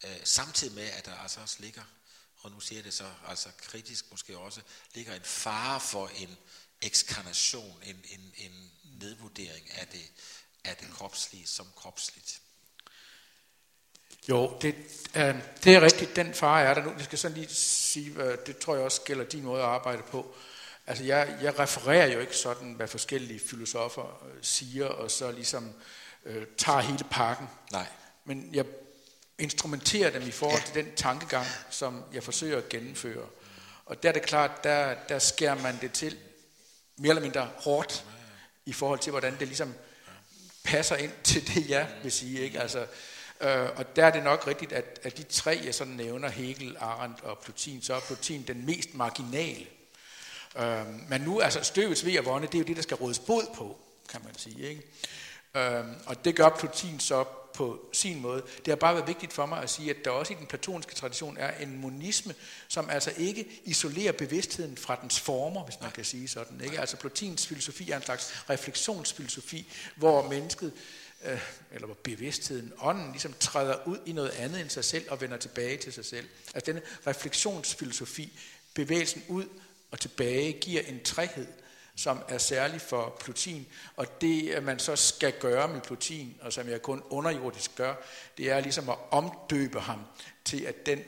[0.03, 1.83] øh, samtidig med, at der altså også ligger,
[2.37, 4.61] og nu siger jeg det så altså kritisk måske også,
[4.93, 6.37] ligger en fare for en
[6.81, 10.11] ekskarnation, en, en, en nedvurdering af det,
[10.65, 12.39] af det kropslige som kropsligt.
[14.29, 14.75] Jo, det,
[15.15, 16.91] øh, det er rigtigt, den fare er der nu.
[16.97, 20.03] Jeg skal sådan lige sige, øh, det tror jeg også gælder din måde at arbejde
[20.03, 20.35] på.
[20.87, 25.73] Altså jeg, jeg refererer jo ikke sådan, hvad forskellige filosofer øh, siger, og så ligesom
[26.25, 27.49] øh, tager hele pakken.
[27.71, 27.85] Nej.
[28.25, 28.65] Men jeg
[29.37, 30.65] instrumenterer dem i forhold ja.
[30.65, 33.27] til den tankegang, som jeg forsøger at gennemføre.
[33.85, 36.17] Og der er det klart, der, der skærer man det til
[36.97, 38.05] mere eller mindre hårdt
[38.65, 39.75] i forhold til, hvordan det ligesom
[40.63, 42.39] passer ind til det, jeg vil sige.
[42.39, 42.59] Ikke?
[42.59, 42.79] Altså,
[43.41, 46.77] øh, og der er det nok rigtigt, at, at de tre, jeg sådan nævner, Hegel,
[46.79, 49.65] Arendt og Plutin, så er Plutin den mest marginale.
[50.59, 53.19] Øh, men nu, altså støvets ved at vonde, det er jo det, der skal rådes
[53.19, 53.77] bod på,
[54.09, 54.69] kan man sige.
[54.69, 54.81] Ikke?
[55.55, 58.41] Øh, og det gør Plutin så på sin måde.
[58.57, 60.95] Det har bare været vigtigt for mig at sige, at der også i den platoniske
[60.95, 62.35] tradition er en monisme,
[62.67, 66.61] som altså ikke isolerer bevidstheden fra dens former, hvis man kan sige sådan.
[66.63, 66.79] Ikke?
[66.79, 70.73] Altså Plotins filosofi er en slags refleksionsfilosofi, hvor mennesket,
[71.25, 71.39] øh,
[71.71, 75.37] eller hvor bevidstheden, ånden, ligesom træder ud i noget andet end sig selv og vender
[75.37, 76.29] tilbage til sig selv.
[76.53, 78.39] Altså denne refleksionsfilosofi,
[78.73, 79.45] bevægelsen ud
[79.91, 81.47] og tilbage, giver en træhed,
[81.95, 83.67] som er særlig for Plutin.
[83.95, 87.95] Og det, man så skal gøre med Plutin, og som jeg kun underjordisk gør,
[88.37, 89.99] det er ligesom at omdøbe ham
[90.45, 90.99] til, at den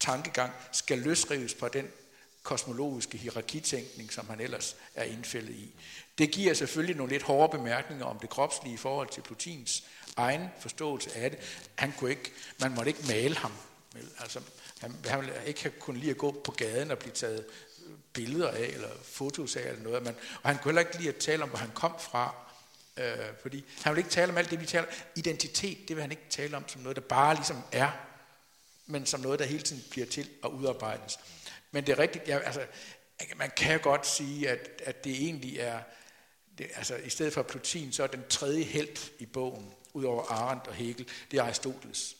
[0.00, 1.88] tankegang skal løsrives fra den
[2.42, 5.74] kosmologiske hierarkitænkning, som han ellers er indfældet i.
[6.18, 9.84] Det giver selvfølgelig nogle lidt hårde bemærkninger om det kropslige i forhold til Plutins
[10.16, 11.38] egen forståelse af det.
[11.74, 13.52] Han kunne ikke, man måtte ikke male ham.
[14.20, 14.40] Altså,
[14.80, 17.46] han, han ville ikke kunne lide at gå på gaden og blive taget
[18.12, 20.02] billeder af, eller fotos af, eller noget.
[20.02, 22.34] Men, og han kunne heller ikke lide at tale om, hvor han kom fra,
[22.96, 26.10] øh, fordi han vil ikke tale om alt det, vi taler Identitet, det vil han
[26.10, 27.90] ikke tale om som noget, der bare ligesom er,
[28.86, 31.18] men som noget, der hele tiden bliver til at udarbejdes.
[31.70, 32.66] Men det er rigtigt, ja, altså,
[33.36, 35.80] man kan godt sige, at, at det egentlig er,
[36.58, 40.66] det, altså i stedet for Plutin, så er den tredje helt i bogen, udover Arendt
[40.66, 42.14] og Hegel, det er Aristoteles.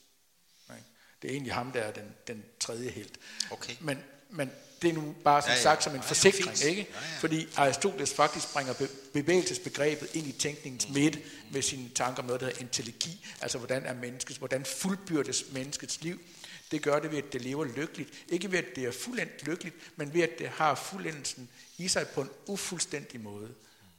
[1.22, 3.18] Det er egentlig ham, der er den, den tredje helt.
[3.51, 3.77] Okay.
[3.81, 5.62] Men, men det er nu bare som ja, ja.
[5.62, 6.87] sagt som en ja, forsikring, ikke?
[6.91, 7.19] Ja, ja.
[7.21, 8.75] Fordi Aristoteles faktisk bringer
[9.12, 10.95] bevægelsesbegrebet ind i tænkningens mm.
[10.95, 11.19] midte
[11.53, 16.03] med sine tanker om noget, der hedder intelligi, altså hvordan er menneskets, hvordan fuldbyrdes menneskets
[16.03, 16.21] liv.
[16.71, 18.11] Det gør det ved, at det lever lykkeligt.
[18.29, 22.09] Ikke ved, at det er fuldendt lykkeligt, men ved, at det har fuldendelsen i sig
[22.09, 23.49] på en ufuldstændig måde.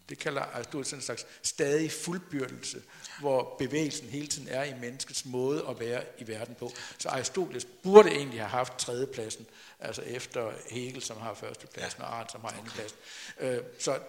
[0.09, 2.81] Det kalder Aristoteles en slags stadig fuldbyrdelse,
[3.19, 6.71] hvor bevægelsen hele tiden er i menneskets måde at være i verden på.
[6.97, 9.45] Så Aristoteles burde egentlig have haft tredjepladsen,
[9.79, 12.05] altså efter Hegel, som har førstepladsen, ja.
[12.05, 12.97] og Arendt, som har andenpladsen.
[13.39, 13.99] Øh, så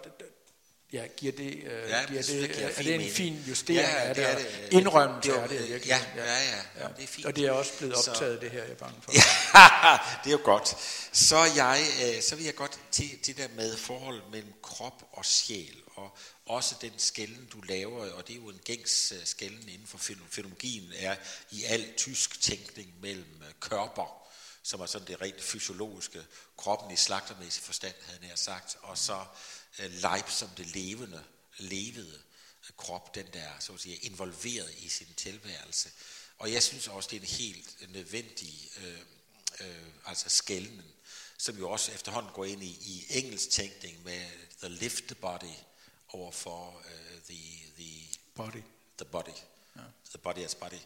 [0.93, 4.09] Ja, giver det, øh, ja, giver det, det, det er det en fin justering ja,
[4.09, 4.31] af det?
[4.31, 5.87] Er det indrømmelse af det virkelig?
[5.87, 7.27] Ja, ja, ja, ja, det er fint.
[7.27, 9.13] Og det er også blevet optaget, så, det her, jeg er bange for.
[9.13, 9.21] Ja,
[10.25, 10.77] det er jo godt.
[11.13, 15.25] Så, jeg, øh, så vil jeg godt til det der med forhold mellem krop og
[15.25, 19.69] sjæl, og også den skælden, du laver, og det er jo en gængs øh, skælden
[19.69, 21.17] inden for fenomenologien, er
[21.51, 24.31] i al tysk tænkning mellem øh, kørper,
[24.63, 29.25] som er sådan det rent fysiologiske, kroppen i slagtermæssig forstand, havde jeg sagt, og så
[29.79, 31.25] øh, leib som det levende,
[31.59, 32.23] levede
[32.77, 35.91] krop, den der så at sige, involveret i sin tilværelse.
[36.39, 38.99] Og jeg synes også, det er en helt nødvendig øh,
[39.61, 40.83] øh, altså skælden,
[41.39, 44.27] som jo også efterhånden går ind i, i engelsk tænkning med
[44.61, 45.55] the lift body
[46.12, 47.42] over for uh, the,
[47.77, 48.62] the body.
[48.99, 49.37] The body.
[49.77, 49.83] Ja.
[50.11, 50.81] The body as body.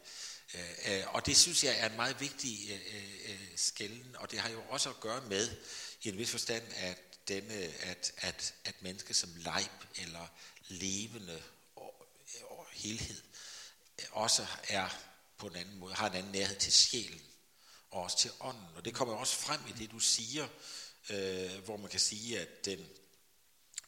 [0.54, 4.50] Uh, og det synes jeg er en meget vigtig uh, uh, skælden, og det har
[4.50, 5.56] jo også at gøre med,
[6.02, 10.26] i en vis forstand, at denne, at, at, at mennesket som leib eller
[10.68, 11.42] levende
[11.76, 12.06] og,
[12.50, 13.22] og helhed
[14.10, 14.88] også er
[15.38, 17.22] på en anden måde, har en anden nærhed til sjælen
[17.90, 18.76] og også til ånden.
[18.76, 20.48] Og det kommer også frem i det, du siger,
[21.10, 22.86] øh, hvor man kan sige, at den,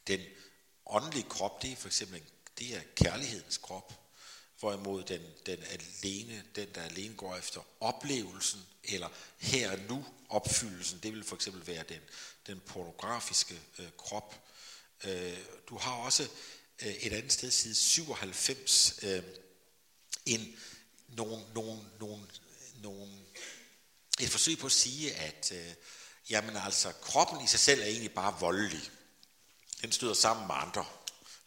[0.07, 0.21] den
[0.89, 2.21] åndelig krop, det er for eksempel
[2.59, 3.93] det er kærlighedens krop,
[4.59, 10.99] hvorimod den, den alene, den der alene går efter oplevelsen, eller her og nu opfyldelsen,
[11.03, 12.01] det vil for eksempel være den,
[12.47, 14.47] den pornografiske øh, krop.
[15.03, 15.37] Øh,
[15.69, 16.27] du har også
[16.81, 19.23] øh, et andet sted, side 97, øh,
[20.25, 20.59] en,
[21.07, 22.27] nogle, nogle, nogle,
[22.81, 23.11] nogle,
[24.19, 25.73] et forsøg på at sige, at øh,
[26.29, 28.91] jamen altså, kroppen i sig selv er egentlig bare voldelig.
[29.81, 30.85] Den støder sammen med andre.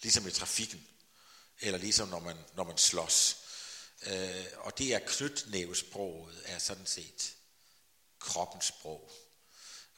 [0.02, 0.86] Ligesom i trafikken,
[1.60, 3.36] eller ligesom når man, når man slås.
[4.06, 7.34] Øh, og det er knytnævesproget, er sådan set
[8.18, 9.12] kroppens sprog.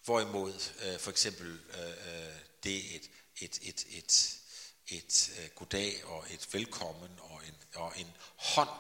[0.05, 4.39] Hvorimod øh, for eksempel øh, øh det et, et, et, et,
[4.87, 8.71] et øh, goddag og et velkommen og en, og en hånd,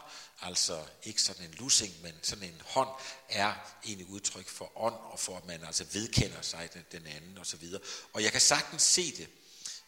[0.40, 2.88] altså ikke sådan en lussing, men sådan en hånd,
[3.28, 7.38] er egentlig udtryk for ånd, og for at man altså vedkender sig den, den anden
[7.38, 7.82] og så videre.
[8.12, 9.28] Og jeg kan sagtens se det,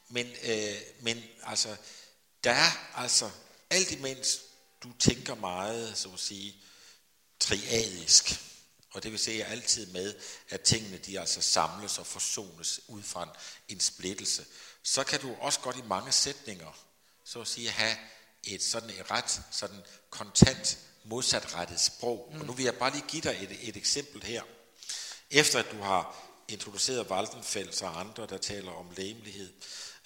[0.09, 1.77] men, øh, men altså,
[2.45, 3.31] der er altså,
[3.71, 4.41] alt imens
[4.83, 6.57] du tænker meget, så at sige,
[7.41, 8.41] triadisk,
[8.91, 10.15] og det vil sige altid med,
[10.49, 13.39] at tingene de altså samles og forsones ud fra
[13.69, 14.45] en splittelse.
[14.83, 16.79] Så kan du også godt i mange sætninger,
[17.25, 17.97] så at sige, have
[18.45, 22.29] et sådan et ret sådan kontant modsatrettet sprog.
[22.33, 22.41] Mm.
[22.41, 24.43] Og nu vil jeg bare lige give dig et, et eksempel her.
[25.31, 26.17] Efter at du har
[26.49, 29.53] introduceret Waldenfels og andre, der taler om læmelighed.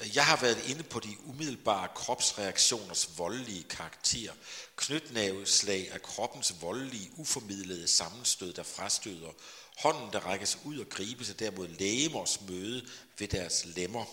[0.01, 4.33] Jeg har været inde på de umiddelbare kropsreaktioners voldelige karakter.
[4.77, 9.31] Knytnæveslag af kroppens voldelige, uformidlede sammenstød, der frastøder.
[9.79, 14.05] Hånden, der rækkes ud og gribes, og derimod lægemors møde ved deres lemmer.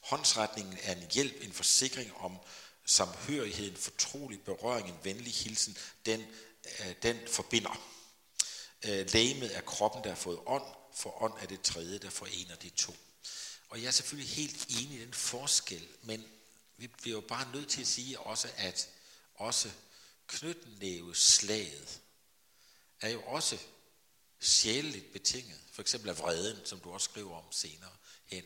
[0.00, 2.38] Håndsretningen er en hjælp, en forsikring om
[2.86, 5.76] samhørighed, en fortrolig berøring, en venlig hilsen.
[6.06, 6.24] Den,
[6.80, 7.80] øh, den forbinder.
[8.84, 12.54] Øh, lægemet er kroppen, der har fået ånd, for ånd er det tredje, der forener
[12.54, 12.96] de to.
[13.68, 16.26] Og jeg er selvfølgelig helt enig i den forskel, men
[16.76, 18.88] vi bliver jo bare nødt til at sige også, at
[19.34, 19.70] også
[20.26, 22.00] knytnæveslaget
[23.00, 23.58] er jo også
[24.40, 25.60] sjæleligt betinget.
[25.72, 28.44] For eksempel af vreden, som du også skriver om senere hen.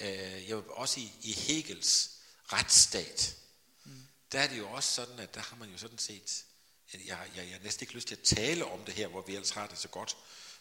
[0.00, 2.10] Øh, jeg vil også i, i Hegels
[2.52, 3.36] retsstat,
[3.84, 4.06] mm.
[4.32, 6.44] der er det jo også sådan, at der har man jo sådan set,
[6.92, 9.34] jeg, jeg, jeg har næsten ikke lyst til at tale om det her, hvor vi
[9.34, 10.16] ellers har det så godt,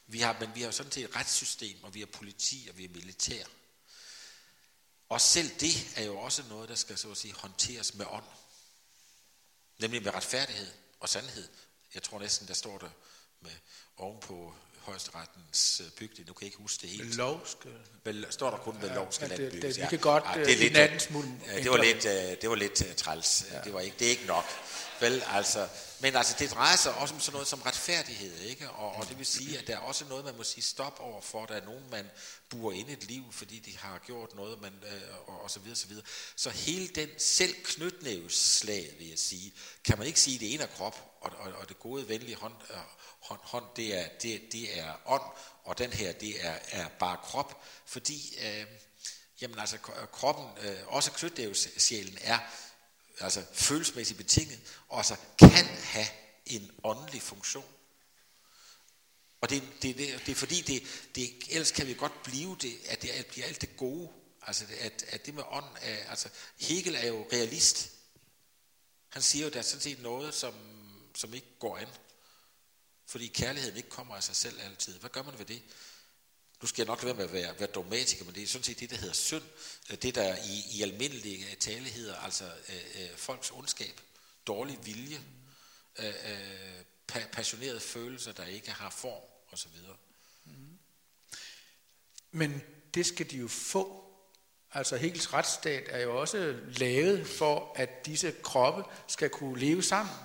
[0.08, 2.78] vi har, men vi har jo sådan set et retssystem, og vi har politi, og
[2.78, 3.46] vi har militær.
[5.10, 8.24] Og selv det er jo også noget, der skal så at sige, håndteres med ånd.
[9.78, 11.48] Nemlig med retfærdighed og sandhed.
[11.94, 12.90] Jeg tror næsten, der står der
[13.42, 13.52] med
[13.98, 16.28] ovenpå højesterettens øh, bygning.
[16.28, 17.16] Nu kan jeg ikke huske det helt.
[17.16, 17.72] Lov skal...
[18.04, 20.54] Vel, står der kun ved lov skal ja, det, det, Vi kan godt ja, det,
[20.54, 21.06] er lidt,
[21.48, 23.46] ja, det var lidt, øh, det var lidt træls.
[23.52, 23.62] Ja.
[23.62, 24.46] Det, var ikke, det er ikke nok.
[25.00, 25.68] Vel, altså,
[26.00, 28.70] men altså, det drejer sig også om sådan noget som retfærdighed, ikke?
[28.70, 31.22] Og, og det vil sige, at der er også noget, man må sige stop over
[31.22, 31.46] for.
[31.46, 32.10] Der er nogen, man
[32.50, 35.76] burer ind et liv, fordi de har gjort noget, man, øh, og, og så videre,
[35.76, 36.06] så videre.
[36.36, 39.54] Så hele den selv knytnæveslag, vil jeg sige,
[39.84, 42.54] kan man ikke sige, det ene er krop, og, og, og det gode, venlige hånd,
[42.70, 42.78] øh,
[43.20, 45.24] hånd, hånd det, er, det, det er ånd,
[45.64, 48.38] og den her, det er, er bare krop, fordi...
[48.42, 48.66] Øh,
[49.42, 49.78] Jamen altså,
[50.12, 52.40] kroppen, øh, også knytnævesjælen, er
[53.20, 56.08] altså følelsesmæssigt betinget, og altså kan have
[56.46, 57.66] en åndelig funktion.
[59.42, 60.84] Og det, det, det, det er fordi, det,
[61.16, 64.10] det, ellers kan vi godt blive det, at det bliver alt det gode.
[64.42, 67.92] Altså, at, at det med ånd, er, altså Hegel er jo realist.
[69.10, 70.54] Han siger jo, der er sådan set noget, som,
[71.16, 71.88] som ikke går an.
[73.06, 75.00] Fordi kærligheden ikke kommer af sig selv altid.
[75.00, 75.62] Hvad gør man ved det?
[76.62, 78.80] Nu skal jeg nok være med at være, være dogmatiker, men det er sådan set
[78.80, 79.44] det, der hedder synd.
[79.92, 84.02] Øh, det, der i, i almindelige øh, tale hedder altså øh, øh, folks ondskab,
[84.48, 85.22] dårlig vilje,
[86.00, 86.80] øh,
[87.12, 89.70] pa- passionerede følelser, der ikke har form osv.
[89.70, 90.52] Mm.
[90.52, 90.78] Mm-hmm.
[92.32, 92.62] Men
[92.94, 94.02] det skal de jo få.
[94.72, 100.16] Altså Hegels retsstat er jo også lavet for, at disse kroppe skal kunne leve sammen.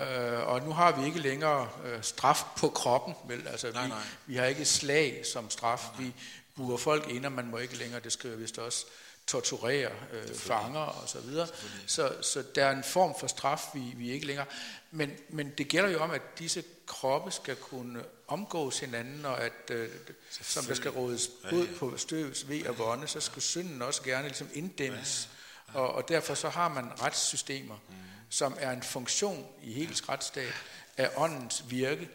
[0.00, 3.48] Øh, og nu har vi ikke længere øh, straf på kroppen, vel?
[3.48, 3.98] Altså, nej, vi, nej.
[4.26, 5.82] vi har ikke slag som straf.
[5.98, 6.04] Nej.
[6.04, 6.12] Vi
[6.56, 8.86] burer folk ind, og man må ikke længere, det skriver vist også,
[9.26, 11.48] torturere øh, fanger og så videre.
[11.86, 14.46] Så, så der er en form for straf, vi, vi ikke længere.
[14.90, 19.70] Men, men det gælder jo om, at disse kroppe skal kunne omgås hinanden, og at,
[19.70, 19.88] øh,
[20.30, 24.28] som der skal rådes ud på støvs, ved og vonde, så skal synden også gerne
[24.28, 25.28] ligesom inddæmmes.
[25.74, 30.54] Og, og derfor så har man retssystemer, mm som er en funktion i Hegels retsstat
[30.96, 32.08] af åndens virke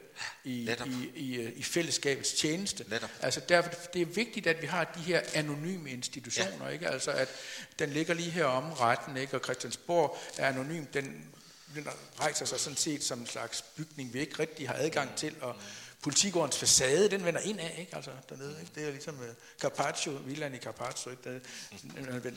[0.43, 2.85] i, i, i, i fællesskabets tjeneste.
[2.89, 3.09] Netop.
[3.21, 6.69] Altså derfor, det er vigtigt, at vi har de her anonyme institutioner, ja.
[6.69, 6.87] ikke?
[6.87, 7.29] Altså at
[7.79, 9.33] den ligger lige her om retten, ikke?
[9.33, 11.25] Og Christiansborg er anonym, den,
[11.75, 11.87] den
[12.19, 15.55] rejser sig sådan set som en slags bygning, vi ikke rigtig har adgang til, og
[16.01, 17.95] politigårdens facade, den vender ind af, ikke?
[17.95, 18.71] Altså dernede, ikke?
[18.75, 19.25] Det er ligesom uh,
[19.61, 21.23] Carpaccio, Villan i Carpaccio, ikke?
[21.23, 21.39] Der,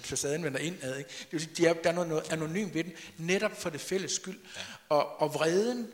[0.02, 1.10] facaden vender ind ad, ikke?
[1.10, 3.80] Det vil sige, de er, der er noget, noget anonymt ved den, netop for det
[3.80, 4.38] fælles skyld.
[4.56, 4.60] Ja.
[4.88, 5.88] Og, og vreden,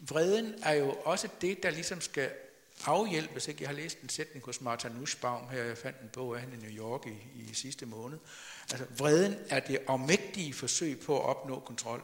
[0.00, 2.30] vreden er jo også det, der ligesom skal
[2.84, 3.48] afhjælpes.
[3.48, 3.62] Ikke?
[3.62, 6.56] Jeg har læst en sætning hos Martha Nussbaum her, jeg fandt en bog af hende
[6.56, 8.18] i New York i, i sidste måned.
[8.70, 12.02] Altså, vreden er det afmægtige forsøg på at opnå kontrol.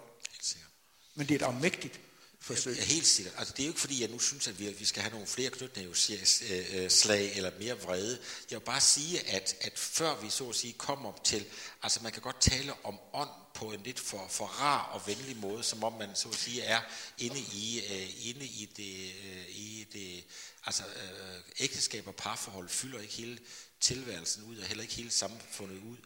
[1.15, 2.01] Men det er et afmægtigt
[2.43, 2.77] forsøg.
[2.77, 3.35] Ja, helt sikkert.
[3.39, 5.27] Altså, det er jo ikke fordi, jeg nu synes, at vi, vi skal have nogle
[5.27, 8.19] flere knytnæveslag øh, øh, eller mere vrede.
[8.51, 11.47] Jeg vil bare sige, at, at før vi så at sige kommer til,
[11.83, 15.37] altså man kan godt tale om ånd på en lidt for, for rar og venlig
[15.37, 16.81] måde, som om man så at sige er
[17.19, 20.25] inde i, uh, inde i det, uh, i det
[20.67, 23.39] altså uh, ægteskab og parforhold fylder ikke hele
[23.81, 25.97] tilværelsen ud, og heller ikke hele samfundet ud.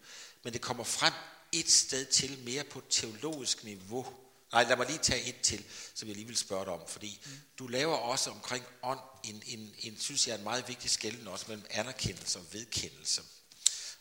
[0.42, 1.12] Men det kommer frem
[1.53, 4.25] et sted til mere på teologisk niveau,
[4.56, 5.64] Nej, lad mig lige tage et til,
[5.94, 7.32] som jeg lige vil spørge dig om, fordi mm.
[7.58, 11.44] du laver også omkring ånd en, en, en, synes jeg, en meget vigtig skælden også
[11.48, 13.22] mellem anerkendelse og vedkendelse.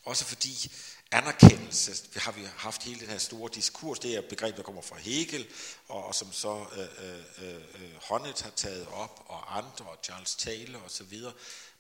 [0.06, 0.72] Også fordi
[1.12, 4.64] anerkendelse, vi har vi haft hele den her store diskurs, det er et begreb, der
[4.64, 5.48] kommer fra Hegel,
[5.88, 9.98] og, og som så øh, øh, øh, øh Honneth har taget op, og andre, og
[10.04, 11.20] Charles Taylor osv.,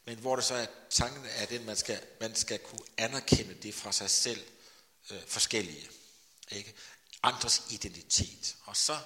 [0.05, 3.73] men hvor det så er tanken er den, man skal, man skal kunne anerkende det
[3.73, 4.43] fra sig selv
[5.11, 5.89] øh, forskellige.
[6.51, 6.73] Ikke?
[7.25, 8.55] Andres identitet.
[8.65, 8.97] Og så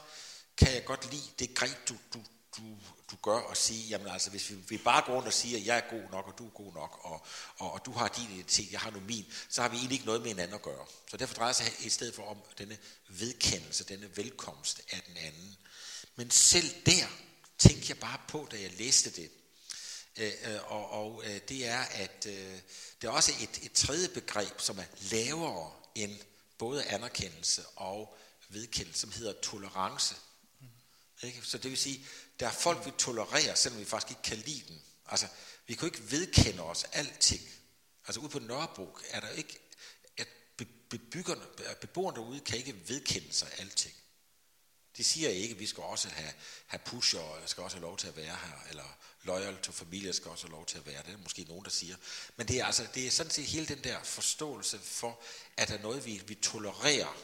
[0.58, 2.19] kan jeg godt lide det greb, du, du,
[2.58, 2.63] du,
[3.12, 5.65] du gør og sige, jamen altså, hvis vi, vi bare går rundt og siger, at
[5.65, 7.25] jeg er god nok, og du er god nok, og,
[7.58, 10.05] og, og du har din identitet, jeg har nu min, så har vi egentlig ikke
[10.05, 10.86] noget med hinanden at gøre.
[11.12, 12.77] Så derfor drejer sig i stedet for om denne
[13.10, 15.58] vedkendelse, denne velkomst af den anden.
[16.15, 17.08] Men selv der
[17.58, 19.32] tænkte jeg bare på, da jeg læste det,
[20.17, 22.60] øh, øh og, og øh, det er, at øh,
[23.01, 26.19] det er også et, et tredje begreb, som er lavere end
[26.60, 28.17] både anerkendelse og
[28.50, 30.15] vedkendelse, som hedder tolerance.
[31.24, 31.41] Ikke?
[31.41, 32.06] Så det vil sige,
[32.39, 34.80] der er folk, vi tolererer, selvom vi faktisk ikke kan lide dem.
[35.06, 35.28] Altså,
[35.67, 37.41] vi kan jo ikke vedkende os alting.
[38.08, 39.60] Altså ude på Nørrebro er der ikke,
[40.17, 40.28] at
[40.89, 41.41] bebyggerne,
[41.82, 43.95] beboerne derude kan ikke vedkende sig alting.
[44.98, 46.34] De siger ikke, at vi skal også have,
[46.67, 50.13] have pusher, og skal også have lov til at være her, eller loyal to familie
[50.13, 51.03] skal også have lov til at være.
[51.05, 51.95] Det er måske nogen, der siger.
[52.36, 55.19] Men det er, altså, det er sådan set hele den der forståelse for,
[55.58, 57.17] at der er noget, vi, vi tolererer,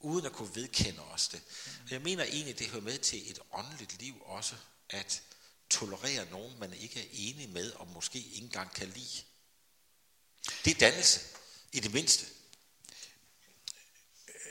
[0.00, 1.42] uden at kunne vedkende os det.
[1.84, 4.54] Og jeg mener egentlig, det hører med til et åndeligt liv også,
[4.90, 5.22] at
[5.70, 9.22] tolerere nogen, man ikke er enig med, og måske ikke engang kan lide.
[10.64, 11.20] Det er dannelse,
[11.72, 12.26] i det mindste.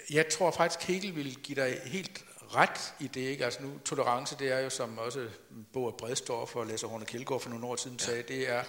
[0.10, 3.21] Jeg tror faktisk, Hegel vil give dig helt ret i det.
[3.21, 3.45] Ikke?
[3.45, 5.27] Altså nu, tolerance, det er jo, som også
[5.73, 8.05] Bo Bredstorff og Lasse Horne Kjeldgaard for nogle år siden ja.
[8.05, 8.63] sagde, det er,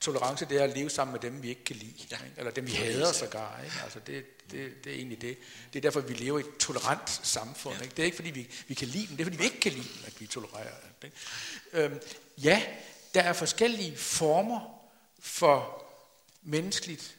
[0.00, 2.06] tolerance det er at leve sammen med dem, vi ikke kan lide.
[2.10, 2.16] Ja.
[2.16, 2.34] Ikke?
[2.36, 3.60] Eller dem, vi hader sågar.
[3.64, 3.76] Ikke?
[3.84, 5.38] Altså det, det, det er egentlig det.
[5.72, 7.76] Det er derfor, vi lever i et tolerant samfund.
[7.76, 7.82] Ja.
[7.82, 7.94] Ikke?
[7.96, 9.72] Det er ikke, fordi vi, vi kan lide dem, det er, fordi vi ikke kan
[9.72, 10.74] lide dem, at vi tolererer.
[11.04, 11.16] Ikke?
[11.72, 12.00] Øhm,
[12.38, 12.62] ja,
[13.14, 14.60] der er forskellige former
[15.20, 15.84] for
[16.42, 17.16] menneskeligt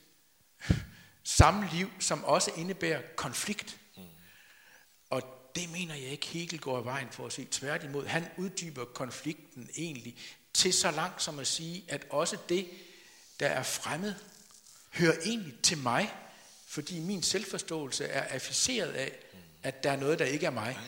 [1.23, 3.77] samliv, som også indebærer konflikt.
[3.97, 4.03] Mm.
[5.09, 7.47] Og det mener jeg ikke Hegel går i vejen for at se.
[7.51, 10.15] Tværtimod, han uddyber konflikten egentlig
[10.53, 12.67] til så langt som at sige, at også det,
[13.39, 14.13] der er fremmed,
[14.91, 16.13] hører egentlig til mig,
[16.67, 19.11] fordi min selvforståelse er afficeret af,
[19.63, 20.79] at der er noget, der ikke er mig.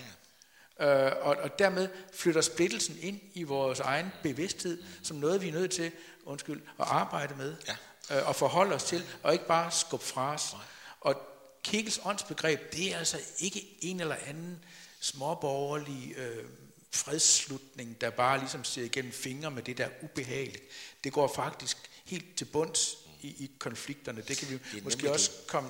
[0.80, 5.54] Øh, og, og dermed flytter splittelsen ind i vores egen bevidsthed, som noget, vi er
[5.54, 5.92] nødt til
[6.26, 7.76] undskyld, at arbejde med, ja.
[8.18, 10.56] øh, og forholde os til, og ikke bare skubbe fra os.
[11.02, 11.33] Og
[11.64, 14.60] Kegels åndsbegreb, det er altså ikke en eller anden
[15.00, 16.44] småborgerlig øh,
[16.92, 20.64] fredsslutning, der bare ligesom ser igennem fingre med det der ubehageligt.
[21.04, 24.24] Det går faktisk helt til bunds i, i konflikterne.
[24.28, 25.48] Det kan vi det måske også det.
[25.48, 25.70] komme...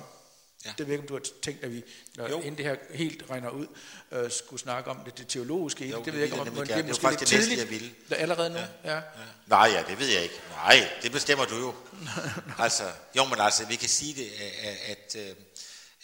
[0.64, 0.72] Ja.
[0.78, 1.82] Det ved ikke, om du har tænkt, at vi,
[2.16, 2.38] når jo.
[2.40, 3.66] inden det her helt regner ud,
[4.12, 5.88] øh, skulle snakke om det, det teologiske.
[5.88, 7.60] Jo, det, det ved jeg ikke, om det, det er måske lidt tidligt.
[7.60, 7.94] Jeg ville.
[8.10, 8.56] Allerede nu?
[8.56, 8.66] Ja.
[8.84, 8.94] Ja.
[8.94, 9.02] Ja.
[9.46, 10.40] Nej, ja, det ved jeg ikke.
[10.50, 11.74] Nej, det bestemmer du jo.
[12.64, 12.84] altså,
[13.16, 15.36] jo, men altså, vi kan sige det, at, at, at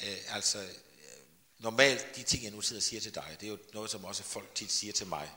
[0.03, 0.69] Øh, altså, øh,
[1.59, 4.05] normalt, de ting, jeg nu sidder og siger til dig, det er jo noget, som
[4.05, 5.31] også folk tit siger til mig.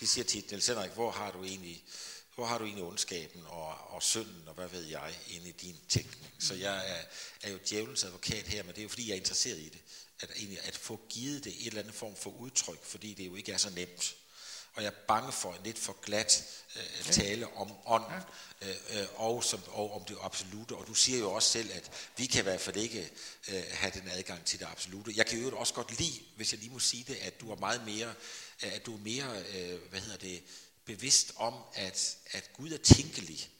[0.00, 1.84] De siger tit, Niels Henrik, hvor har du egentlig,
[2.34, 5.76] hvor har du egentlig ondskaben og, og synden, og hvad ved jeg, inde i din
[5.88, 6.32] tænkning.
[6.38, 7.04] Så jeg er,
[7.42, 9.80] er jo djævelens advokat her, men det er jo fordi, jeg er interesseret i det.
[10.20, 13.34] At, egentlig, at få givet det et eller andet form for udtryk, fordi det jo
[13.34, 14.16] ikke er så nemt
[14.74, 16.44] og jeg er bange for en lidt for glat
[16.76, 18.20] øh, tale om ånden
[18.62, 20.72] øh, øh, og, som, og om det absolute.
[20.72, 23.10] Og du siger jo også selv, at vi kan i hvert fald ikke
[23.48, 25.12] øh, have den adgang til det absolute.
[25.16, 27.56] Jeg kan jo også godt lide, hvis jeg lige må sige det, at du er
[27.56, 28.14] meget mere,
[28.64, 30.42] øh, at du er mere, øh, hvad hedder det,
[30.84, 33.50] bevidst om, at, at Gud er tænkelig,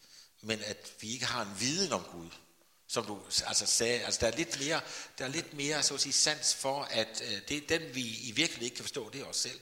[0.40, 2.28] men at vi ikke har en viden om Gud
[2.92, 4.80] som du altså sagde, altså der er lidt mere,
[5.18, 8.00] der er lidt mere så at sige, sans for, at øh, det er den, vi
[8.00, 9.60] i virkeligheden ikke kan forstå, det er os selv.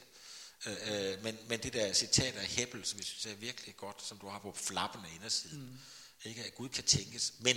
[0.67, 4.03] Øh, øh, men, men det der citat af Hebbel, som jeg synes er virkelig godt,
[4.07, 5.79] som du har på flappen af indersiden, mm.
[6.25, 7.33] ikke at Gud kan tænkes.
[7.39, 7.57] Men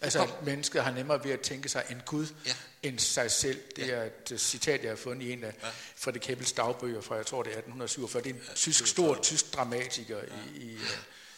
[0.00, 2.54] altså kom, mennesket har nemmere ved at tænke sig en Gud ja.
[2.82, 3.62] end sig selv.
[3.76, 3.94] Det ja.
[3.94, 5.68] er et uh, citat, jeg har fundet i en af ja.
[5.96, 8.22] Frederik Hebbels dagbøger fra, jeg tror det er 1847.
[8.22, 10.24] Det er en ja, tysk, stor tysk dramatiker ja.
[10.54, 10.82] i, i, uh,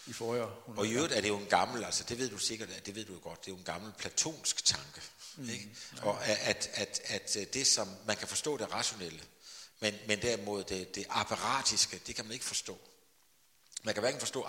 [0.06, 0.78] i forrige århundrede.
[0.78, 3.04] Og i øvrigt er det jo en gammel, altså det ved du sikkert, det ved
[3.04, 5.00] du jo godt, det er jo en gammel platonsk tanke.
[5.36, 5.50] Mm.
[5.50, 5.68] Ikke?
[6.02, 9.20] Og at, at, at, at det, som man kan forstå det rationelle,
[9.80, 12.78] Men, men derimod det, det apparatiske, det kan man ikke forstå.
[13.82, 14.46] Man kan hverken forstå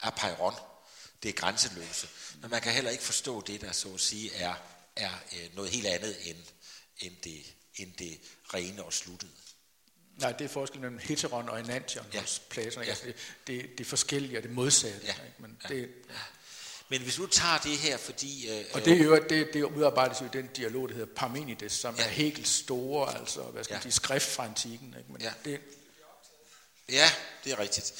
[0.00, 0.54] apeiron,
[1.22, 2.08] det er grænseløse,
[2.40, 4.54] men man kan heller ikke forstå det, der så at sige er,
[4.96, 6.38] er øh, noget helt andet end,
[6.98, 8.20] end, det, end det
[8.54, 9.32] rene og sluttede.
[10.16, 12.20] Nej, det er forskellen mellem heteron og enantion ja.
[12.20, 12.82] hos Platon.
[12.82, 12.88] Ja.
[12.88, 13.16] Altså det,
[13.46, 15.06] det, det forskellige og det modsatte.
[15.06, 15.12] Ja.
[15.12, 15.34] Ikke?
[15.38, 15.68] Men, ja.
[15.68, 16.14] det, ja.
[16.90, 18.48] Men hvis du tager det her, fordi...
[18.48, 21.72] Øh, og det, er jo, det, det udarbejdes jo i den dialog, der hedder Parmenides,
[21.72, 22.04] som ja.
[22.04, 23.76] er helt store, altså, hvad skal ja.
[23.76, 24.94] man sige, skrift fra antikken.
[24.98, 25.12] Ikke?
[25.12, 25.30] Men ja.
[25.44, 25.60] Det,
[26.88, 27.10] ja,
[27.44, 27.92] det er rigtigt.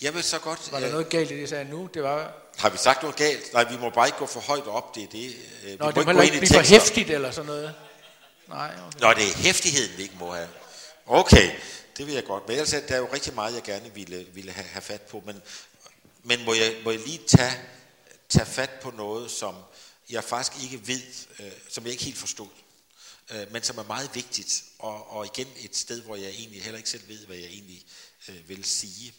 [0.00, 0.72] Jeg vil så godt...
[0.72, 1.88] Var der øh, noget galt i det, jeg sagde nu?
[1.94, 2.34] Det var...
[2.56, 3.52] Har vi sagt noget galt?
[3.52, 4.94] Nej, vi må bare ikke gå for højt op.
[4.94, 5.36] Det er det.
[5.64, 7.74] Øh, vi Nå, det må ikke blive for hæftigt eller sådan noget.
[8.48, 9.00] Nej, okay.
[9.00, 10.48] Nå, det er hæftigheden, vi ikke må have.
[11.06, 11.50] Okay,
[11.96, 12.48] det vil jeg godt.
[12.48, 15.22] Men ellers der er jo rigtig meget, jeg gerne ville, ville have, have fat på.
[15.26, 15.42] Men,
[16.22, 17.52] men må, jeg, må jeg lige tage,
[18.32, 19.54] tage fat på noget, som
[20.10, 21.02] jeg faktisk ikke ved,
[21.38, 22.48] øh, som jeg ikke helt forstod,
[23.30, 26.78] øh, men som er meget vigtigt, og, og igen et sted, hvor jeg egentlig heller
[26.78, 27.86] ikke selv ved, hvad jeg egentlig
[28.28, 29.14] øh, vil sige.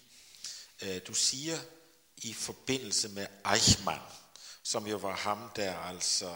[0.81, 1.59] Øh, du siger
[2.17, 4.01] i forbindelse med Eichmann,
[4.63, 6.35] som jo var ham, der altså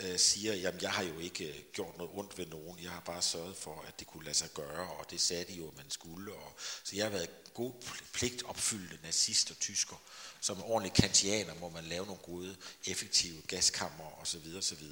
[0.00, 3.00] øh, siger, jamen jeg har jo ikke øh, gjort noget ondt ved nogen, jeg har
[3.00, 5.76] bare sørget for, at det kunne lade sig gøre, og det sagde de jo, at
[5.76, 6.34] man skulle.
[6.34, 7.72] Og, så jeg har været god
[8.12, 9.96] pligtopfyldende nazist og tysker.
[10.40, 14.56] Som ordentlig kantianer må man lave nogle gode, effektive gaskammer osv.
[14.58, 14.86] osv.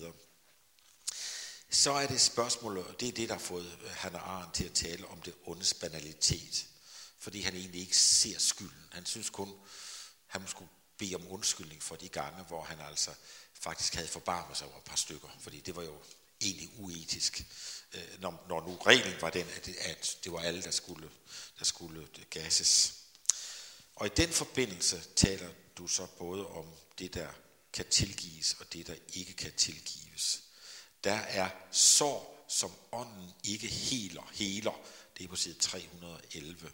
[1.71, 4.65] Så er det spørgsmålet, og det er det, der har fået øh, Hannah Arendt til
[4.65, 6.67] at tale om det ondes banalitet.
[7.19, 8.89] Fordi han egentlig ikke ser skylden.
[8.91, 9.55] Han synes kun,
[10.27, 13.11] han skulle bede om undskyldning for de gange, hvor han altså
[13.61, 15.99] faktisk havde forbarmet sig over et par stykker, fordi det var jo
[16.41, 17.45] egentlig uetisk,
[17.95, 21.11] øh, når, når nu reglen var den, at det, at det var alle, der skulle,
[21.59, 22.95] der skulle gasses.
[23.97, 25.49] Og i den forbindelse taler
[25.79, 26.67] du så både om
[26.99, 27.29] det, der
[27.73, 30.43] kan tilgives, og det, der ikke kan tilgives.
[31.05, 34.81] Der er sår, som ånden ikke heler, heler.
[35.19, 36.73] Det er på side 311.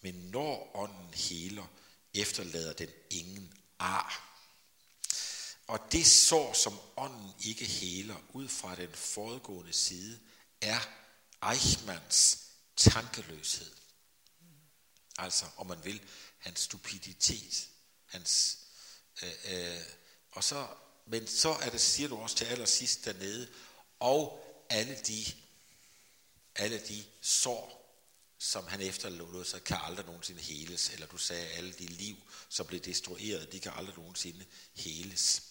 [0.00, 1.66] Men når ånden heler,
[2.14, 4.29] efterlader den ingen ar.
[5.70, 10.20] Og det sår, som ånden ikke heler ud fra den foregående side,
[10.60, 10.80] er
[11.52, 12.38] Eichmanns
[12.76, 13.70] tankeløshed.
[15.18, 16.00] Altså, om man vil,
[16.38, 17.68] hans stupiditet.
[18.06, 18.58] Hans,
[19.22, 19.80] øh, øh,
[20.30, 20.66] og så,
[21.06, 23.48] men så er det, siger du også til allersidst dernede,
[24.00, 25.24] og alle de,
[26.54, 27.96] alle de sår,
[28.38, 30.90] som han efterlod sig, kan aldrig nogensinde heles.
[30.90, 32.16] Eller du sagde, alle de liv,
[32.48, 34.44] som blev destrueret, de kan aldrig nogensinde
[34.74, 35.49] heles.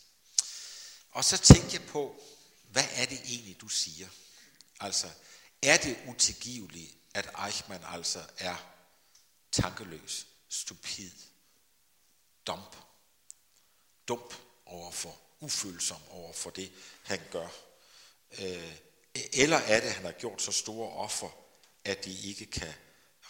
[1.12, 2.24] Og så tænkte jeg på,
[2.72, 4.07] hvad er det egentlig, du siger?
[4.80, 5.10] Altså,
[5.62, 8.55] er det utilgiveligt, at Eichmann altså er
[9.51, 11.12] tankeløs, stupid,
[12.47, 12.76] dump,
[14.07, 14.34] dump
[14.66, 16.72] overfor, ufølsom over for det,
[17.03, 17.47] han gør?
[18.39, 18.76] Øh,
[19.34, 21.30] eller er det, at han har gjort så store offer,
[21.86, 22.74] at de ikke kan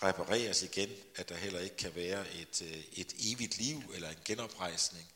[0.03, 4.19] repareres igen, at der heller ikke kan være et, øh, et evigt liv eller en
[4.25, 5.11] genoprejsning?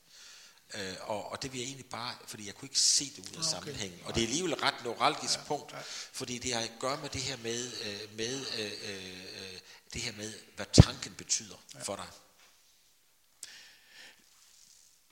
[0.76, 3.36] Øh, og, og det vil jeg egentlig bare, fordi jeg kunne ikke se det ud
[3.36, 3.50] af okay.
[3.50, 4.00] sammenhængen.
[4.06, 5.78] Og det er alligevel et ret neuralgisk ja, punkt, ja.
[6.12, 9.60] fordi det har at gøre med det her med, øh, med øh, øh,
[9.94, 11.82] det her med, hvad tanken betyder ja.
[11.82, 12.06] for dig.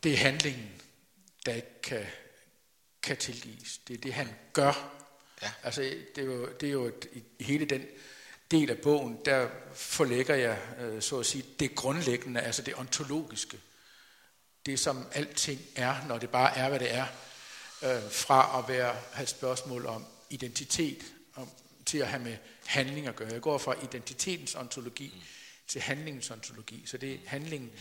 [0.03, 0.81] Det er handlingen,
[1.45, 2.05] der ikke kan,
[3.03, 3.79] kan tilgives.
[3.87, 4.97] Det er det, han gør.
[5.41, 5.51] Ja.
[5.63, 7.07] Altså, det er jo, det er jo et,
[7.39, 7.85] i hele den
[8.51, 13.59] del af bogen, der forlægger jeg, øh, så at sige, det grundlæggende, altså det ontologiske
[14.65, 17.05] det, som alting er, når det bare er, hvad det er,
[17.83, 21.03] øh, fra at være have et spørgsmål om identitet,
[21.35, 21.49] om,
[21.85, 23.29] til at have med handling at gøre.
[23.31, 25.21] Jeg går fra identitetens ontologi mm.
[25.67, 26.83] til handlingens ontologi.
[26.85, 27.71] Så det er handlingen.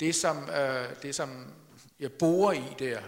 [0.00, 1.54] Det, som, øh, det, som
[2.00, 3.02] jeg borer i der,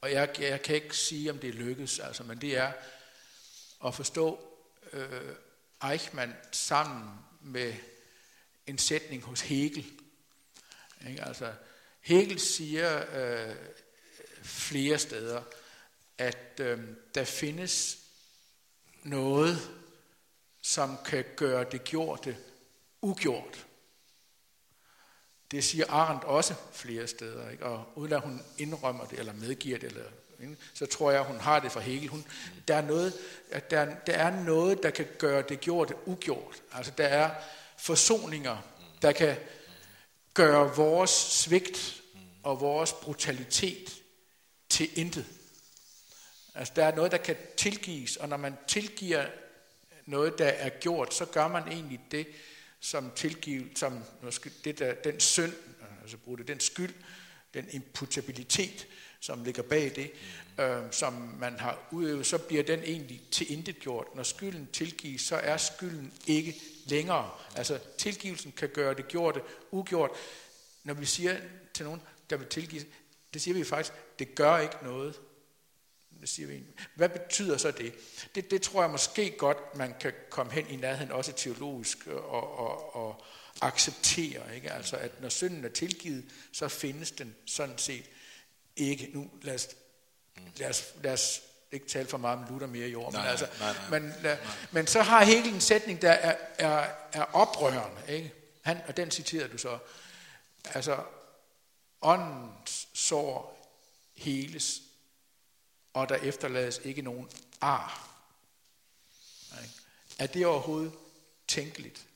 [0.00, 2.72] og jeg, jeg kan ikke sige, om det lykkes, altså, men det er
[3.86, 4.54] at forstå
[4.92, 5.34] øh,
[5.90, 7.10] Eichmann sammen
[7.40, 7.74] med
[8.66, 9.86] en sætning hos Hegel.
[11.08, 11.24] Ikke?
[11.24, 11.52] Altså,
[12.04, 13.54] Hegel siger øh,
[14.42, 15.42] flere steder,
[16.18, 16.78] at øh,
[17.14, 17.98] der findes
[19.02, 19.70] noget,
[20.62, 22.36] som kan gøre det gjorte
[23.02, 23.66] ugjort.
[25.50, 27.64] Det siger Arendt også flere steder, ikke?
[27.64, 31.60] og uden at hun indrømmer det, eller medgiver det, eller, så tror jeg, hun har
[31.60, 32.08] det fra Hegel.
[32.08, 32.26] Hun,
[32.68, 33.12] der, er noget,
[33.50, 36.62] at der, der er noget, der kan gøre det gjorte ugjort.
[36.72, 37.30] Altså der er
[37.76, 38.56] forsoninger,
[39.02, 39.36] der kan
[40.34, 42.02] gøre vores svigt
[42.42, 44.02] og vores brutalitet
[44.68, 45.26] til intet.
[46.54, 49.26] Altså der er noget, der kan tilgives, og når man tilgiver
[50.06, 52.26] noget, der er gjort, så gør man egentlig det,
[52.80, 54.04] som tilgivet, som
[54.64, 55.52] det der, den synd,
[56.02, 56.94] altså bruge det, den skyld,
[57.54, 58.86] den imputabilitet,
[59.20, 60.10] som ligger bag det,
[60.60, 64.06] øh, som man har udøvet, så bliver den egentlig til intet gjort.
[64.14, 66.54] Når skylden tilgives, så er skylden ikke
[66.84, 67.30] længere.
[67.56, 70.10] Altså tilgivelsen kan gøre det gjorte ugjort.
[70.84, 71.36] Når vi siger
[71.74, 72.84] til nogen, der vil tilgive,
[73.34, 75.20] det siger vi faktisk, det gør ikke noget.
[76.20, 76.62] Det siger vi.
[76.94, 77.94] Hvad betyder så det?
[78.34, 78.50] det?
[78.50, 82.96] Det tror jeg måske godt, man kan komme hen i nærheden, også teologisk, og, og,
[82.96, 83.24] og
[83.60, 84.54] acceptere.
[84.54, 84.72] Ikke?
[84.72, 88.04] Altså, at når synden er tilgivet, så findes den sådan set
[88.76, 89.10] ikke.
[89.12, 89.68] Nu lad os,
[90.56, 91.42] lad os, lad os
[91.74, 94.12] ikke tale for meget om Luther mere i år, nej, men, altså, nej, nej, men,
[94.22, 94.54] lad, nej.
[94.70, 98.00] men så har Hegel en sætning, der er, er, er oprørende.
[98.08, 98.32] Ikke?
[98.62, 99.78] Han, og den citerer du så.
[100.64, 100.98] Altså,
[102.02, 103.68] åndens sår
[104.16, 104.80] heles,
[105.94, 107.28] og der efterlades ikke nogen
[107.60, 108.08] ar.
[110.18, 110.92] Er det overhovedet
[111.48, 112.06] tænkeligt?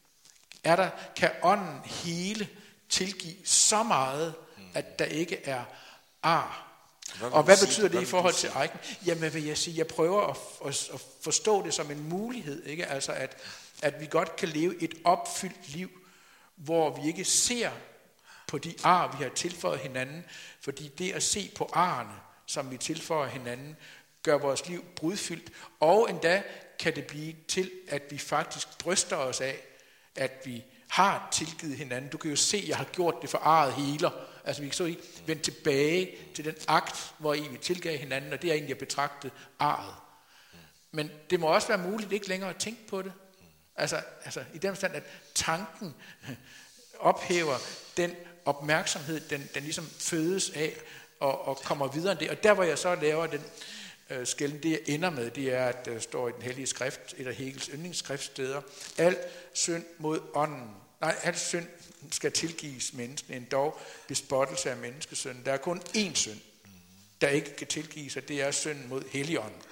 [0.64, 2.48] Er der, kan ånden hele
[2.88, 4.34] tilgive så meget,
[4.74, 5.64] at der ikke er
[6.22, 6.67] ar?
[7.18, 8.80] Hvad og hvad betyder det i forhold til Eichen?
[9.06, 12.86] Jamen, vil jeg sige, jeg prøver at, at, at forstå det som en mulighed, ikke?
[12.86, 13.36] Altså, at,
[13.82, 15.90] at vi godt kan leve et opfyldt liv,
[16.56, 17.70] hvor vi ikke ser
[18.46, 20.24] på de ar, vi har tilføjet hinanden,
[20.60, 22.14] fordi det at se på arne,
[22.46, 23.76] som vi tilføjer hinanden,
[24.22, 25.50] gør vores liv brudfyldt,
[25.80, 26.42] og endda
[26.78, 29.56] kan det blive til, at vi faktisk bryster os af,
[30.16, 32.10] at vi har tilgivet hinanden.
[32.10, 34.10] Du kan jo se, at jeg har gjort det for arret heler.
[34.44, 38.32] Altså vi kan så ikke vende tilbage til den akt, hvor I vi tilgav hinanden,
[38.32, 39.94] og det er egentlig at betragte arret.
[40.90, 43.12] Men det må også være muligt ikke længere at tænke på det.
[43.76, 45.02] Altså, altså i den stand, at
[45.34, 45.94] tanken
[46.98, 47.56] ophæver
[47.96, 48.14] den
[48.44, 50.74] opmærksomhed, den, den ligesom fødes af
[51.20, 52.30] og, og kommer videre end det.
[52.30, 53.42] Og der, hvor jeg så laver den
[54.10, 57.14] øh, skælden, det jeg ender med, det er, at der står i den hellige skrift,
[57.16, 58.62] et af Hegels yndlingsskriftsteder,
[58.98, 59.16] al
[59.52, 61.66] synd mod ånden, nej, al synd
[62.10, 65.44] skal tilgives mennesken, en dog bespottelse af menneskesynden.
[65.44, 66.40] Der er kun én synd,
[67.20, 69.62] der ikke kan tilgives, og det er synden mod helligånden.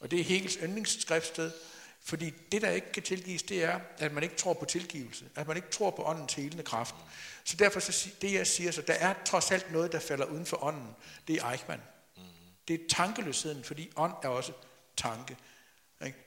[0.00, 1.50] Og det er Hegels yndlingsskriftsted,
[2.04, 5.24] fordi det, der ikke kan tilgives, det er, at man ikke tror på tilgivelse.
[5.34, 6.94] At man ikke tror på åndens helende kraft.
[7.44, 10.46] Så derfor, så, det jeg siger, så der er trods alt noget, der falder uden
[10.46, 10.96] for ånden.
[11.28, 11.82] Det er Eichmann.
[12.68, 14.52] Det er tankeløsheden, fordi ånd er også
[14.96, 15.36] tanke.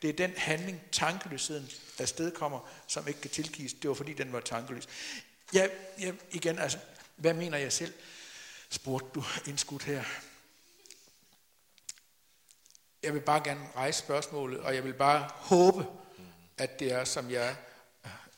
[0.02, 1.70] Det er den handling, tankeløsheden
[2.00, 3.74] afstedkommer, som ikke kan tilgives.
[3.74, 4.88] Det var fordi, den var tankeløs.
[5.54, 5.68] Ja,
[6.00, 6.78] ja, igen, altså,
[7.16, 7.94] hvad mener jeg selv?
[8.70, 10.04] Spurgte du indskudt her.
[13.04, 15.86] Jeg vil bare gerne rejse spørgsmålet, og jeg vil bare håbe,
[16.58, 17.56] at det er, som jeg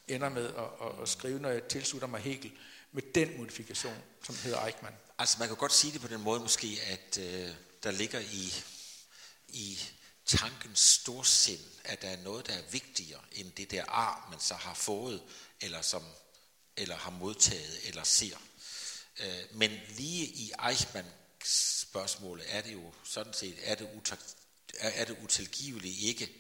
[0.08, 2.52] ender med at, at, at skrive, når jeg tilslutter mig Hegel,
[2.92, 4.96] med den modifikation, som hedder Eichmann.
[5.18, 7.50] Altså man kan godt sige det på den måde måske, at øh,
[7.84, 8.54] der ligger i,
[9.48, 9.80] i
[10.26, 14.54] tankens storsind, at der er noget, der er vigtigere end det der ar, man så
[14.54, 15.24] har fået,
[15.62, 16.04] eller, som,
[16.78, 18.38] eller har modtaget, eller ser.
[19.20, 21.10] Øh, men lige i Eichmanns
[21.94, 24.18] spørgsmålet er det jo sådan set, er det, utag,
[24.80, 26.34] er, er det utilgiveligt ikke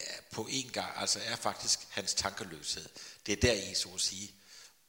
[0.00, 2.88] øh, på en gang, altså er faktisk hans tankeløshed.
[3.26, 4.34] Det er der i, så at sige,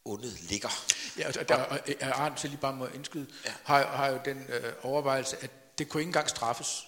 [0.06, 0.70] ondet ligger.
[1.18, 1.56] Ja, og der
[2.00, 3.54] er Arne, til lige bare må indskyde, ja.
[3.64, 6.88] har, har jo den øh, overvejelse, at det kunne ikke engang straffes.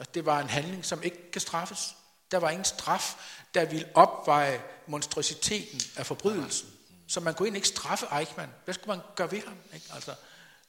[0.00, 1.96] At det var en handling, som ikke kan straffes.
[2.30, 3.16] Der var ingen straf,
[3.54, 6.70] der ville opveje monstrositeten af forbrydelsen.
[7.08, 8.52] Så man kunne egentlig ikke straffe Eichmann.
[8.64, 9.56] Hvad skulle man gøre ved ham?
[9.74, 9.86] Ikke?
[9.94, 10.14] Altså,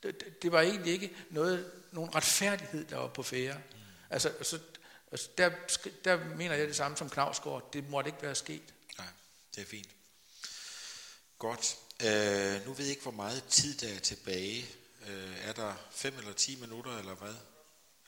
[0.04, 3.54] det, det var egentlig ikke noget, nogen retfærdighed, der var på fære.
[3.54, 3.80] Mm.
[4.10, 4.60] Altså, altså,
[5.12, 5.52] altså der,
[6.04, 7.74] der mener jeg det samme som Knavsgaard.
[7.74, 8.74] Det måtte ikke være sket.
[8.98, 9.08] Nej,
[9.56, 9.90] det er fint.
[11.40, 11.78] Godt.
[12.00, 14.66] Øh, nu ved jeg ikke, hvor meget tid der er tilbage.
[15.08, 17.34] Øh, er der 5 eller 10 minutter, eller hvad?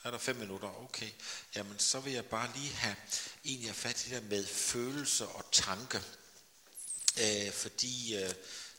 [0.04, 0.84] Er der 5 minutter?
[0.84, 1.10] Okay.
[1.54, 2.96] Jamen, så vil jeg bare lige have
[3.44, 6.02] egentlig fat i det med følelse og tanke.
[7.20, 8.34] Øh, fordi øh,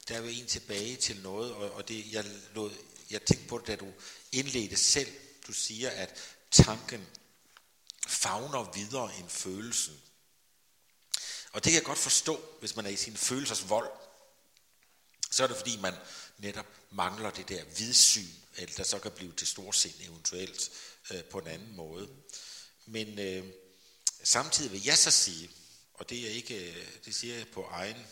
[0.07, 2.71] der er jo en tilbage til noget, og, og det, jeg, lod,
[3.09, 3.93] jeg tænkte på det, da du
[4.31, 5.11] indledte selv.
[5.47, 6.19] Du siger, at
[6.51, 7.07] tanken
[8.07, 10.01] fagner videre end følelsen.
[11.51, 13.91] Og det kan jeg godt forstå, hvis man er i sin følelsers vold
[15.31, 15.93] så er det fordi, man
[16.37, 18.27] netop mangler det der vidsyn,
[18.57, 20.71] eller der så kan blive til storsind eventuelt
[21.11, 22.09] øh, på en anden måde.
[22.85, 23.45] Men øh,
[24.23, 25.49] samtidig vil jeg så sige,
[25.93, 28.05] og det er ikke, øh, det siger jeg på egen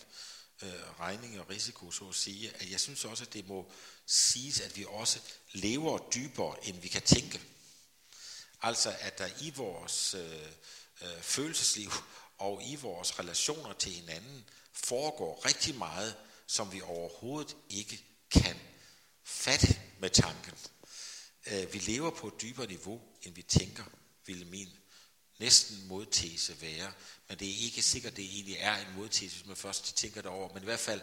[0.61, 3.71] øh, regning og risiko, så at sige, at jeg synes også, at det må
[4.05, 5.19] siges, at vi også
[5.51, 7.41] lever dybere, end vi kan tænke.
[8.61, 10.47] Altså, at der i vores øh,
[11.01, 11.91] øh, følelsesliv
[12.37, 16.15] og i vores relationer til hinanden foregår rigtig meget,
[16.49, 18.59] som vi overhovedet ikke kan
[19.23, 20.53] fatte med tanken.
[21.47, 23.83] Øh, vi lever på et dybere niveau, end vi tænker,
[24.25, 24.69] ville min
[25.39, 26.93] næsten modtese være,
[27.27, 30.31] men det er ikke sikkert, det egentlig er en modtese, hvis man først tænker det
[30.31, 30.53] over.
[30.53, 31.01] Men i hvert fald,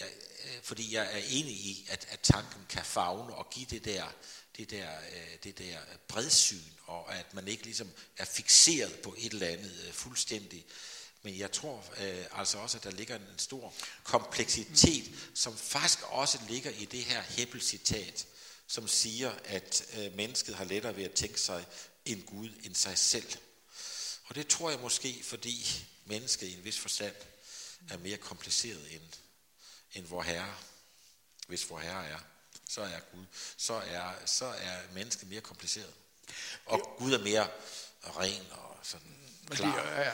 [0.00, 0.08] jeg,
[0.44, 4.04] øh, fordi jeg er enig i, at, at tanken kan fagne og give det der,
[4.56, 5.78] det der, øh, det der
[6.08, 10.64] bredsyn, og at man ikke ligesom er fixeret på et eller andet fuldstændig.
[11.22, 16.38] Men jeg tror øh, altså også, at der ligger en stor kompleksitet, som faktisk også
[16.48, 18.26] ligger i det her Hebbel-citat,
[18.66, 21.66] som siger, at øh, mennesket har lettere ved at tænke sig
[22.04, 23.32] en Gud end sig selv.
[24.24, 27.14] Og det tror jeg måske, fordi mennesket i en vis forstand
[27.90, 29.02] er mere kompliceret end,
[29.92, 30.54] end vor Herre.
[31.46, 32.18] Hvis vor Herre er,
[32.68, 33.24] så er Gud.
[33.56, 35.94] Så er, så er mennesket mere kompliceret.
[36.66, 36.84] Og jo.
[36.98, 37.48] Gud er mere
[38.02, 39.18] ren og sådan
[39.50, 39.86] klar.
[39.86, 40.12] Ja, ja.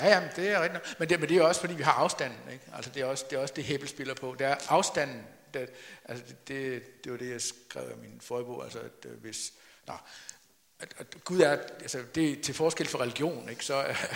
[0.00, 0.96] Ja, jamen, det er rigtigt.
[0.98, 2.38] Men det, men det er også, fordi vi har afstanden.
[2.52, 2.64] Ikke?
[2.74, 4.36] Altså, det, er også, det er også det, Hebel spiller på.
[4.38, 5.26] Det er afstanden.
[5.54, 5.70] Det,
[6.04, 9.52] altså, det, det, var det, jeg skrev i min forrige Altså, at, øh, hvis,
[9.86, 9.94] nå,
[10.80, 13.64] at, at Gud er, altså, det er til forskel for religion, ikke?
[13.64, 13.74] så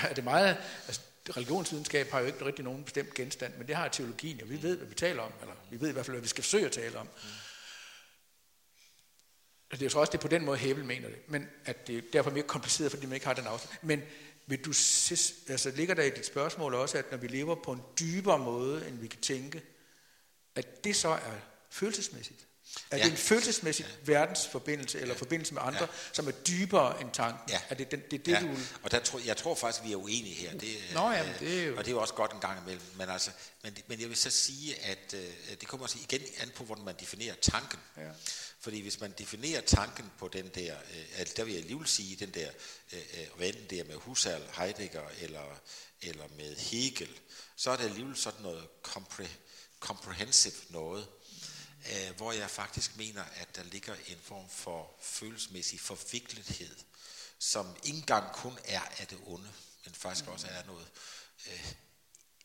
[0.09, 0.57] er det meget,
[0.87, 1.01] altså,
[1.37, 4.77] religionsvidenskab har jo ikke rigtig nogen bestemt genstand, men det har teologien, og vi ved,
[4.77, 6.73] hvad vi taler om, eller vi ved i hvert fald, hvad vi skal forsøge at
[6.73, 7.07] tale om.
[7.07, 7.31] Mm.
[9.71, 11.99] Det er jo så også det på den måde, Hebel mener det, men at det
[11.99, 13.79] er derfor mere kompliceret, fordi man ikke har den afstand.
[13.83, 14.03] Men
[14.47, 14.71] vil du,
[15.49, 18.89] altså ligger der i dit spørgsmål også, at når vi lever på en dybere måde,
[18.89, 19.63] end vi kan tænke,
[20.55, 21.39] at det så er
[21.71, 22.46] følelsesmæssigt?
[22.91, 23.05] Er ja.
[23.05, 24.13] det en følelsesmæssig ja.
[24.13, 25.19] verdensforbindelse, eller ja.
[25.19, 25.87] forbindelse med andre, ja.
[26.13, 27.51] som er dybere end tanken?
[27.51, 27.61] Ja.
[27.69, 28.41] Er det det, det, det ja.
[28.41, 28.57] du...
[28.83, 30.59] Og der tror, jeg tror faktisk, vi er uenige her.
[30.59, 31.77] Det, Nå, jamen, det er jo...
[31.77, 32.85] Og det er jo også godt en gang imellem.
[32.97, 33.31] Men, altså,
[33.63, 36.85] men, men jeg vil så sige, at øh, det kommer også igen an på, hvordan
[36.85, 37.79] man definerer tanken.
[37.97, 38.11] Ja.
[38.61, 42.17] Fordi hvis man definerer tanken på den der, øh, altså der vil jeg alligevel sige,
[42.17, 42.51] den der,
[42.93, 45.61] øh, øh, hvad enten det er med Husserl, Heidegger eller,
[46.03, 47.19] eller med Hegel,
[47.57, 49.29] så er det alligevel sådan noget compre,
[49.81, 51.07] comprehensive noget,
[51.93, 56.77] øh, hvor jeg faktisk mener, at der ligger en form for følelsesmæssig forviklethed,
[57.39, 59.53] som ikke engang kun er af det onde,
[59.85, 60.89] men faktisk også er noget
[61.47, 61.73] øh,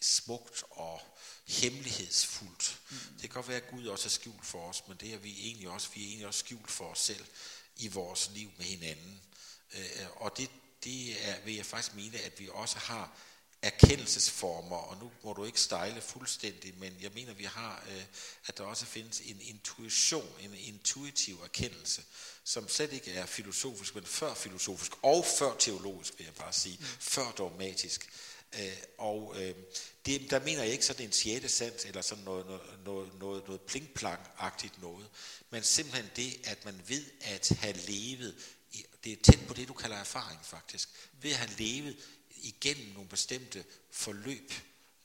[0.01, 1.01] smukt og
[1.47, 2.79] hemmelighedsfuldt.
[2.89, 2.97] Mm.
[2.97, 5.32] Det kan godt være, at Gud også er skjult for os, men det er vi
[5.39, 5.89] egentlig også.
[5.93, 7.25] Vi er egentlig også skjult for os selv
[7.75, 9.21] i vores liv med hinanden.
[9.73, 10.49] Øh, og det,
[10.84, 13.17] det er, vil jeg faktisk mene, at vi også har
[13.62, 18.03] erkendelsesformer, og nu må du ikke stejle fuldstændig, men jeg mener, vi har, øh,
[18.47, 22.03] at der også findes en intuition, en intuitiv erkendelse,
[22.43, 26.78] som slet ikke er filosofisk, men før filosofisk, og før teologisk, vil jeg bare sige,
[26.80, 26.86] mm.
[26.99, 28.09] før dogmatisk.
[28.59, 29.55] Øh, og øh,
[30.05, 32.45] det, der mener jeg ikke sådan en sjette sans, eller sådan noget,
[32.86, 35.07] noget, noget, noget, plingplang-agtigt noget,
[35.49, 38.36] men simpelthen det, at man ved at have levet,
[39.03, 40.89] det er tæt på det, du kalder erfaring faktisk,
[41.22, 41.97] ved at have levet
[42.42, 44.54] igennem nogle bestemte forløb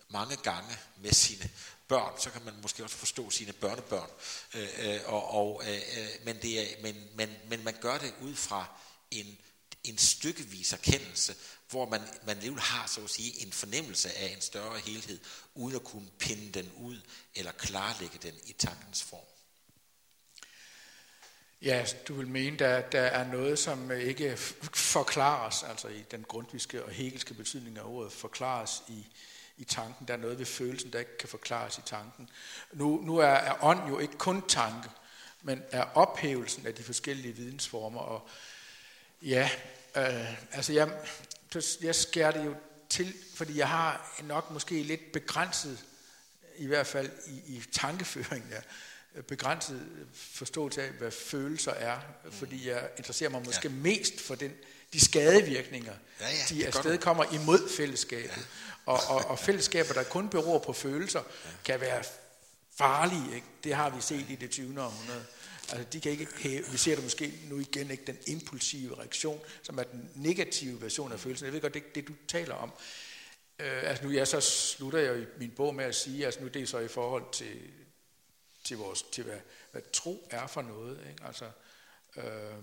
[0.08, 1.50] mange gange med sine
[1.88, 4.10] børn, så kan man måske også forstå sine børnebørn.
[4.54, 8.14] Øh, øh, og, og, øh, øh men, det er, men, men, men man gør det
[8.20, 8.66] ud fra
[9.10, 9.38] en,
[9.84, 11.34] en stykkevis erkendelse,
[11.70, 15.20] hvor man, man alligevel har, så at sige, en fornemmelse af en større helhed,
[15.54, 17.00] uden at kunne pinde den ud
[17.34, 19.35] eller klarlægge den i tankens form.
[21.62, 24.36] Ja, du vil mene, der, der er noget, som øh, ikke
[24.74, 29.06] forklares, altså i den grundviske og hegelske betydning af ordet, forklares i,
[29.56, 30.08] i tanken.
[30.08, 32.30] Der er noget ved følelsen, der ikke kan forklares i tanken.
[32.72, 34.88] Nu, nu er, er ånd jo ikke kun tanke,
[35.42, 38.00] men er ophævelsen af de forskellige vidensformer.
[38.00, 38.28] Og
[39.22, 39.50] ja,
[39.96, 40.90] øh, altså jeg,
[41.82, 42.54] jeg skærer det jo
[42.88, 45.84] til, fordi jeg har nok måske lidt begrænset,
[46.56, 48.60] i hvert fald i, i tankeføringen, ja,
[49.22, 51.98] begrænset forståelse af, hvad følelser er,
[52.30, 53.74] fordi jeg interesserer mig måske ja.
[53.74, 54.52] mest for den,
[54.92, 58.36] de skadevirkninger, ja, ja, de afsted kommer imod fællesskabet.
[58.36, 58.42] Ja.
[58.86, 61.50] Og, og, og fællesskaber, der kun beror på følelser, ja.
[61.64, 62.04] kan være
[62.78, 63.34] farlige.
[63.34, 63.46] Ikke?
[63.64, 64.82] Det har vi set i det 20.
[64.82, 65.24] århundrede.
[65.72, 69.40] Altså, de kan ikke hæve, vi ser det måske nu igen, ikke den impulsive reaktion,
[69.62, 71.44] som er den negative version af følelsen.
[71.44, 72.72] Jeg ved godt, det er det, du taler om.
[73.58, 76.48] Øh, altså nu, jeg så slutter jeg i min bog med at sige, altså nu
[76.48, 77.56] det er så i forhold til,
[78.66, 79.40] til, vores, til hvad,
[79.72, 81.06] hvad tro er for noget.
[81.10, 81.24] Ikke?
[81.24, 81.50] Altså,
[82.16, 82.62] øh,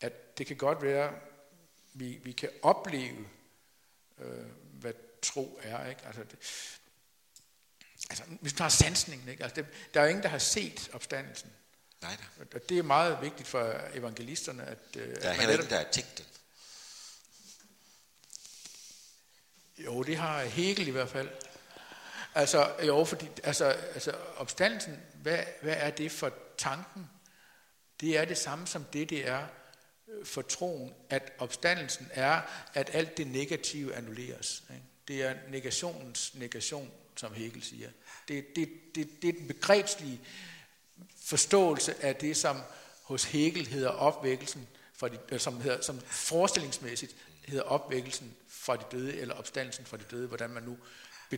[0.00, 1.14] at det kan godt være,
[1.92, 3.28] vi, vi kan opleve,
[4.18, 4.92] øh, hvad
[5.22, 5.88] tro er.
[5.88, 6.06] Ikke?
[6.06, 6.38] Altså, det,
[8.10, 9.42] altså, hvis du har sansningen, ikke?
[9.42, 11.52] Altså, det, der er jo ingen, der har set opstandelsen.
[12.02, 12.56] Nej da.
[12.56, 14.78] Og det er meget vigtigt for evangelisterne, at...
[14.96, 16.26] Øh, der er heller ikke, der er tænkt det.
[19.78, 21.30] Jo, det har Hegel i hvert fald.
[22.34, 27.10] Altså, jo, fordi altså, altså opstandelsen, hvad, hvad er det for tanken?
[28.00, 29.46] Det er det samme som det, det er
[30.08, 32.40] øh, for troen, at opstandelsen er,
[32.74, 34.62] at alt det negative annulleres.
[34.70, 34.82] Ikke?
[35.08, 37.90] Det er negationens negation, som Hegel siger.
[38.28, 40.20] Det, det, det, det er den begrebslige
[41.24, 42.56] forståelse af det, som
[43.02, 48.84] hos Hegel hedder opvækkelsen fra de, øh, som, hedder, som forestillingsmæssigt hedder opvækkelsen fra de
[48.92, 50.78] døde, eller opstandelsen fra de døde, hvordan man nu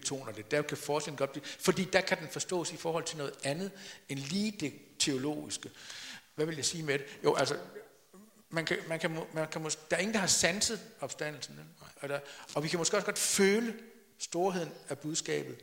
[0.01, 0.51] betoner det.
[0.51, 3.71] Der kan forestillingen godt blive, fordi der kan den forstås i forhold til noget andet
[4.09, 5.71] end lige det teologiske.
[6.35, 7.07] Hvad vil jeg sige med det?
[7.25, 7.59] Jo, altså,
[8.51, 11.61] man kan, man kan, man kan mås- der er ingen, der har sanset opstandelsen.
[12.03, 12.21] Eller,
[12.55, 13.75] og vi kan måske også godt føle
[14.19, 15.57] storheden af budskabet.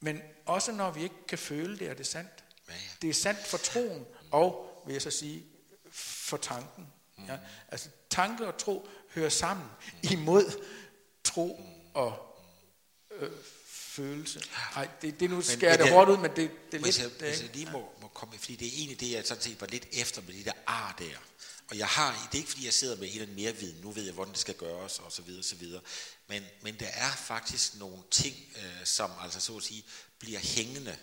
[0.00, 2.44] Men også når vi ikke kan føle det, er det sandt.
[2.68, 2.78] Ja, ja.
[3.02, 5.46] Det er sandt for troen, og vil jeg så sige,
[5.90, 6.86] for tanken.
[7.28, 7.38] Ja?
[7.68, 9.66] Altså tanke og tro hører sammen
[10.02, 10.62] imod
[11.24, 11.60] tro
[11.94, 12.35] og
[13.18, 13.30] øh,
[13.66, 14.42] følelse.
[14.74, 17.12] Nej, det, det nu skærer men det hårdt ud, men det, det er Hvis lidt...
[17.12, 19.42] jeg, det hvis jeg lige må, må komme, fordi det er egentlig det, jeg sådan
[19.42, 21.16] set var lidt efter med de der ar der.
[21.70, 23.90] Og jeg har, det er ikke fordi, jeg sidder med eller andet mere viden, nu
[23.90, 25.80] ved jeg, hvordan det skal gøres, og så videre, så videre.
[26.28, 29.84] Men, men der er faktisk nogle ting, øh, som altså så at sige,
[30.18, 30.96] bliver hængende,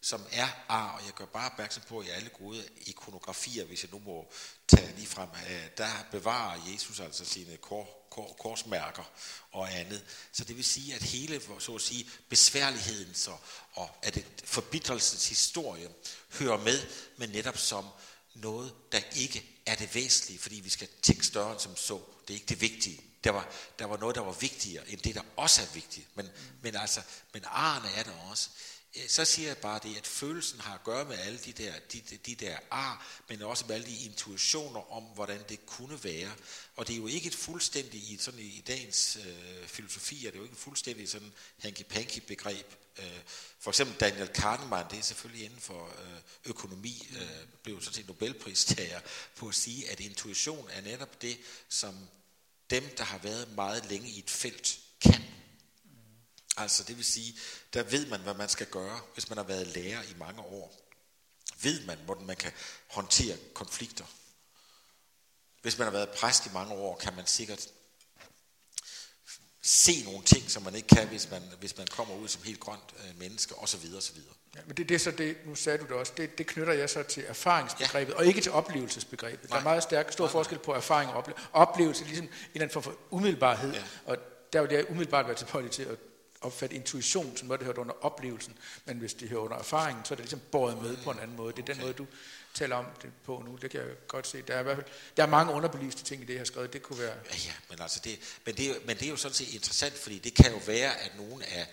[0.00, 3.82] som er ar, og jeg gør bare opmærksom på, at i alle gode ikonografier, hvis
[3.82, 4.32] jeg nu må
[4.68, 8.05] tage lige frem, øh, der bevarer Jesus altså sine kor,
[8.38, 9.10] korsmærker
[9.52, 10.04] og andet.
[10.32, 13.40] Så det vil sige, at hele, så at sige, besværligheden og,
[13.72, 15.88] og at det, forbitrelsens historie
[16.32, 16.86] hører med,
[17.16, 17.84] men netop som
[18.34, 22.00] noget, der ikke er det væsentlige, fordi vi skal tænke større end som så.
[22.28, 23.00] Det er ikke det vigtige.
[23.24, 23.48] Der var,
[23.78, 26.06] der var noget, der var vigtigere, end det, der også er vigtigt.
[26.14, 26.28] Men,
[26.62, 27.00] men altså,
[27.32, 28.48] men arne er der også.
[29.08, 32.00] Så siger jeg bare det, at følelsen har at gøre med alle de der, de,
[32.00, 36.32] de, der ar, men også med alle de intuitioner om, hvordan det kunne være.
[36.76, 40.38] Og det er jo ikke et fuldstændigt, i, sådan i, dagens øh, filosofi, er det
[40.38, 41.32] jo ikke et fuldstændigt sådan
[41.64, 42.66] hanky-panky begreb.
[42.98, 43.20] Øh,
[43.58, 48.08] for eksempel Daniel Kahneman, det er selvfølgelig inden for øh, økonomi, øh, blev sådan set
[48.08, 49.00] Nobelpristager
[49.36, 51.38] på at sige, at intuition er netop det,
[51.68, 52.08] som
[52.70, 54.80] dem, der har været meget længe i et felt.
[56.56, 57.38] Altså det vil sige,
[57.74, 60.76] der ved man, hvad man skal gøre, hvis man har været lærer i mange år.
[61.62, 62.52] Ved man, hvordan man kan
[62.86, 64.04] håndtere konflikter.
[65.62, 67.68] Hvis man har været præst i mange år, kan man sikkert
[69.62, 72.60] se nogle ting, som man ikke kan, hvis man, hvis man kommer ud som helt
[72.60, 73.80] grønt øh, menneske, osv.
[73.96, 74.16] osv.
[74.56, 76.72] Ja, men det, det er så det, nu sagde du det også, det, det knytter
[76.72, 78.18] jeg så til erfaringsbegrebet, ja.
[78.18, 79.40] og ikke til oplevelsesbegrebet.
[79.40, 79.48] Nej.
[79.48, 79.72] Der er Nej.
[79.72, 81.48] meget stærk, stor forskel på erfaring og oplevelse.
[81.52, 83.72] Oplevelse er ligesom en eller anden form for umiddelbarhed.
[83.72, 83.82] Ja.
[84.06, 84.16] og
[84.52, 85.98] der vil jeg umiddelbart være tilbøjelig til at
[86.46, 90.14] opfatte intuition som noget, der hører under oplevelsen, men hvis det hører under erfaringen, så
[90.14, 91.52] er det ligesom båret med på en anden måde.
[91.56, 92.06] Det er den måde, du
[92.54, 94.42] taler om det på nu, det kan jeg godt se.
[94.42, 94.86] Der er i hvert fald
[95.16, 96.72] der er mange underbelyste ting i det, jeg har skrevet.
[96.72, 97.14] Det kunne være...
[97.30, 100.18] Ja, ja, men altså det, men det, men det er jo sådan set interessant, fordi
[100.18, 101.66] det kan jo være, at nogen af,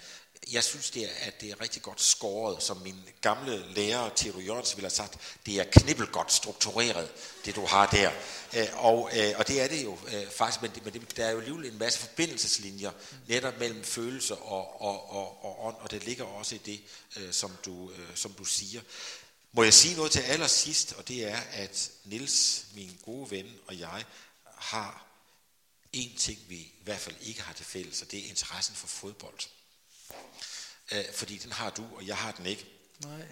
[0.51, 4.45] jeg synes, det er, at det er rigtig godt skåret, som min gamle lærer, Thierry
[4.45, 7.11] Jørgensen, ville have sagt, det er knibbelgodt struktureret,
[7.45, 8.11] det du har der.
[8.53, 11.25] Øh, og, øh, og det er det jo øh, faktisk, men, det, men det, der
[11.25, 12.91] er jo alligevel en masse forbindelseslinjer
[13.27, 16.79] netop mellem følelse og, og, og, og ånd, og det ligger også i det,
[17.35, 18.81] som, du, som du siger.
[19.51, 23.79] Må jeg sige noget til allersidst, og det er, at Nils, min gode ven og
[23.79, 24.03] jeg,
[24.55, 25.05] har
[25.93, 28.87] en ting, vi i hvert fald ikke har til fælles, og det er interessen for
[28.87, 29.39] fodbold.
[30.91, 32.65] Øh, fordi den har du, og jeg har den ikke.
[32.99, 33.25] Nej.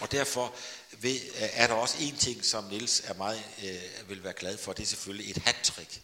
[0.00, 0.54] Og derfor
[0.92, 4.72] ved, er der også en ting, som Nils er meget, øh, vil være glad for,
[4.72, 6.00] det er selvfølgelig et hat-trick.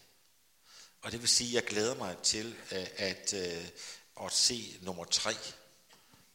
[1.03, 3.65] Og det vil sige, at jeg glæder mig til øh, at, øh,
[4.25, 5.35] at se nummer tre,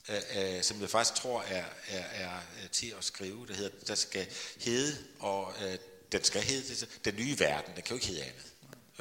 [0.10, 3.48] øh, øh, som jeg faktisk tror er, er, er øh, til at skrive.
[3.48, 4.28] Der, hedder, der skal
[4.58, 5.78] hedde, og øh,
[6.12, 7.76] den skal hedde Den nye verden.
[7.76, 8.46] Den kan jo ikke hedde andet.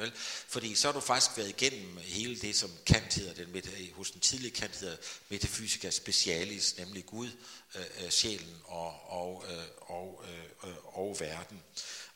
[0.01, 0.11] Vel?
[0.47, 4.11] Fordi så har du faktisk været igennem hele det, som Kant hedder, den meta, hos
[4.11, 4.95] den tidlige Kant hedder
[5.29, 7.29] metafysika specialis, nemlig Gud,
[7.75, 11.61] øh, øh, sjælen og, og, øh, og, øh, øh, og verden.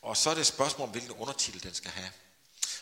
[0.01, 2.09] Og så er det et spørgsmål om, hvilken undertitel den skal have.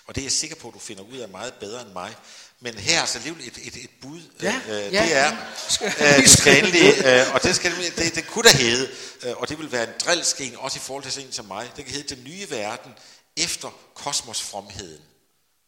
[0.05, 2.15] Og det er jeg sikker på, at du finder ud af meget bedre end mig.
[2.59, 4.21] Men her er altså alligevel et, et, et bud.
[4.41, 5.03] Ja, øh, ja.
[5.03, 5.37] det er,
[5.69, 8.89] Skal øh, du skal endelig, øh, og det, skal, det, det kunne da hedde,
[9.23, 11.71] øh, og det vil være en drillsken, også i forhold til sådan en som mig,
[11.75, 12.91] det kan hedde Den nye verden
[13.37, 15.03] efter kosmosfromheden,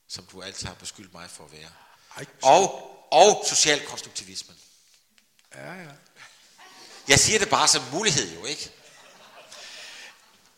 [0.08, 1.70] som du altid har beskyldt mig for at være.
[2.18, 4.58] Ej, Og, og social konstruktivismen.
[5.56, 5.90] Ja, ja.
[7.08, 8.72] Jeg siger det bare som mulighed jo, ikke?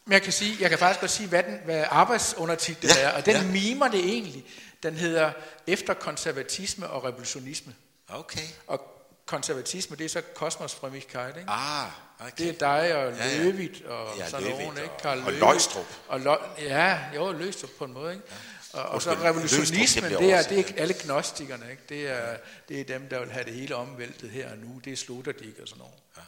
[0.05, 3.11] Men jeg kan, sige, jeg kan faktisk godt sige, hvad, den, hvad arbejdsundertitlen Ja, er,
[3.11, 3.43] og den ja.
[3.43, 4.45] mimer det egentlig.
[4.83, 5.31] Den hedder
[5.67, 7.75] Efter konservatisme og revolutionisme.
[8.07, 8.47] Okay.
[8.67, 8.96] Og
[9.27, 11.49] konservatisme, det er så kosmosfremikkeit, ikke?
[11.49, 11.87] Ah,
[12.19, 12.31] okay.
[12.37, 13.37] Det er dig og Ja, ja.
[13.43, 14.89] Løvit og Ja, sådan Løvit nogen, ikke?
[14.89, 15.39] og- Karl og Løvit.
[15.39, 15.85] Løgstrup.
[16.07, 18.25] Og Lø, ja, jo, Løgstrup på en måde, ikke?
[18.73, 20.81] Og, og så revolutionismen, det er, det er ja.
[20.81, 21.83] alle gnostikerne, ikke?
[21.89, 22.37] Det er,
[22.69, 24.81] det er dem, der vil have det hele omvæltet her og nu.
[24.85, 25.93] Det er Sloterdijk og sådan noget.
[26.17, 26.21] Ja.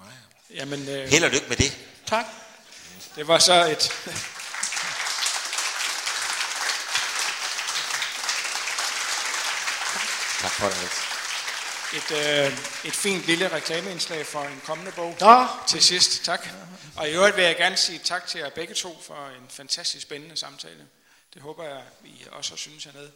[0.00, 0.10] Ja,
[0.50, 0.60] ja.
[0.60, 1.78] Jamen, øh, Held og lykke med det.
[2.06, 2.24] Tak.
[3.16, 3.92] det var så et...
[10.40, 11.13] Tak for det, Niels.
[11.94, 16.24] Et, øh, et fint lille reklameindslag for en kommende bog Nå, til sidst.
[16.24, 16.48] Tak.
[16.96, 20.02] Og i øvrigt vil jeg gerne sige tak til jer begge to for en fantastisk
[20.02, 20.86] spændende samtale.
[21.34, 23.10] Det håber jeg, I også har synes hernede.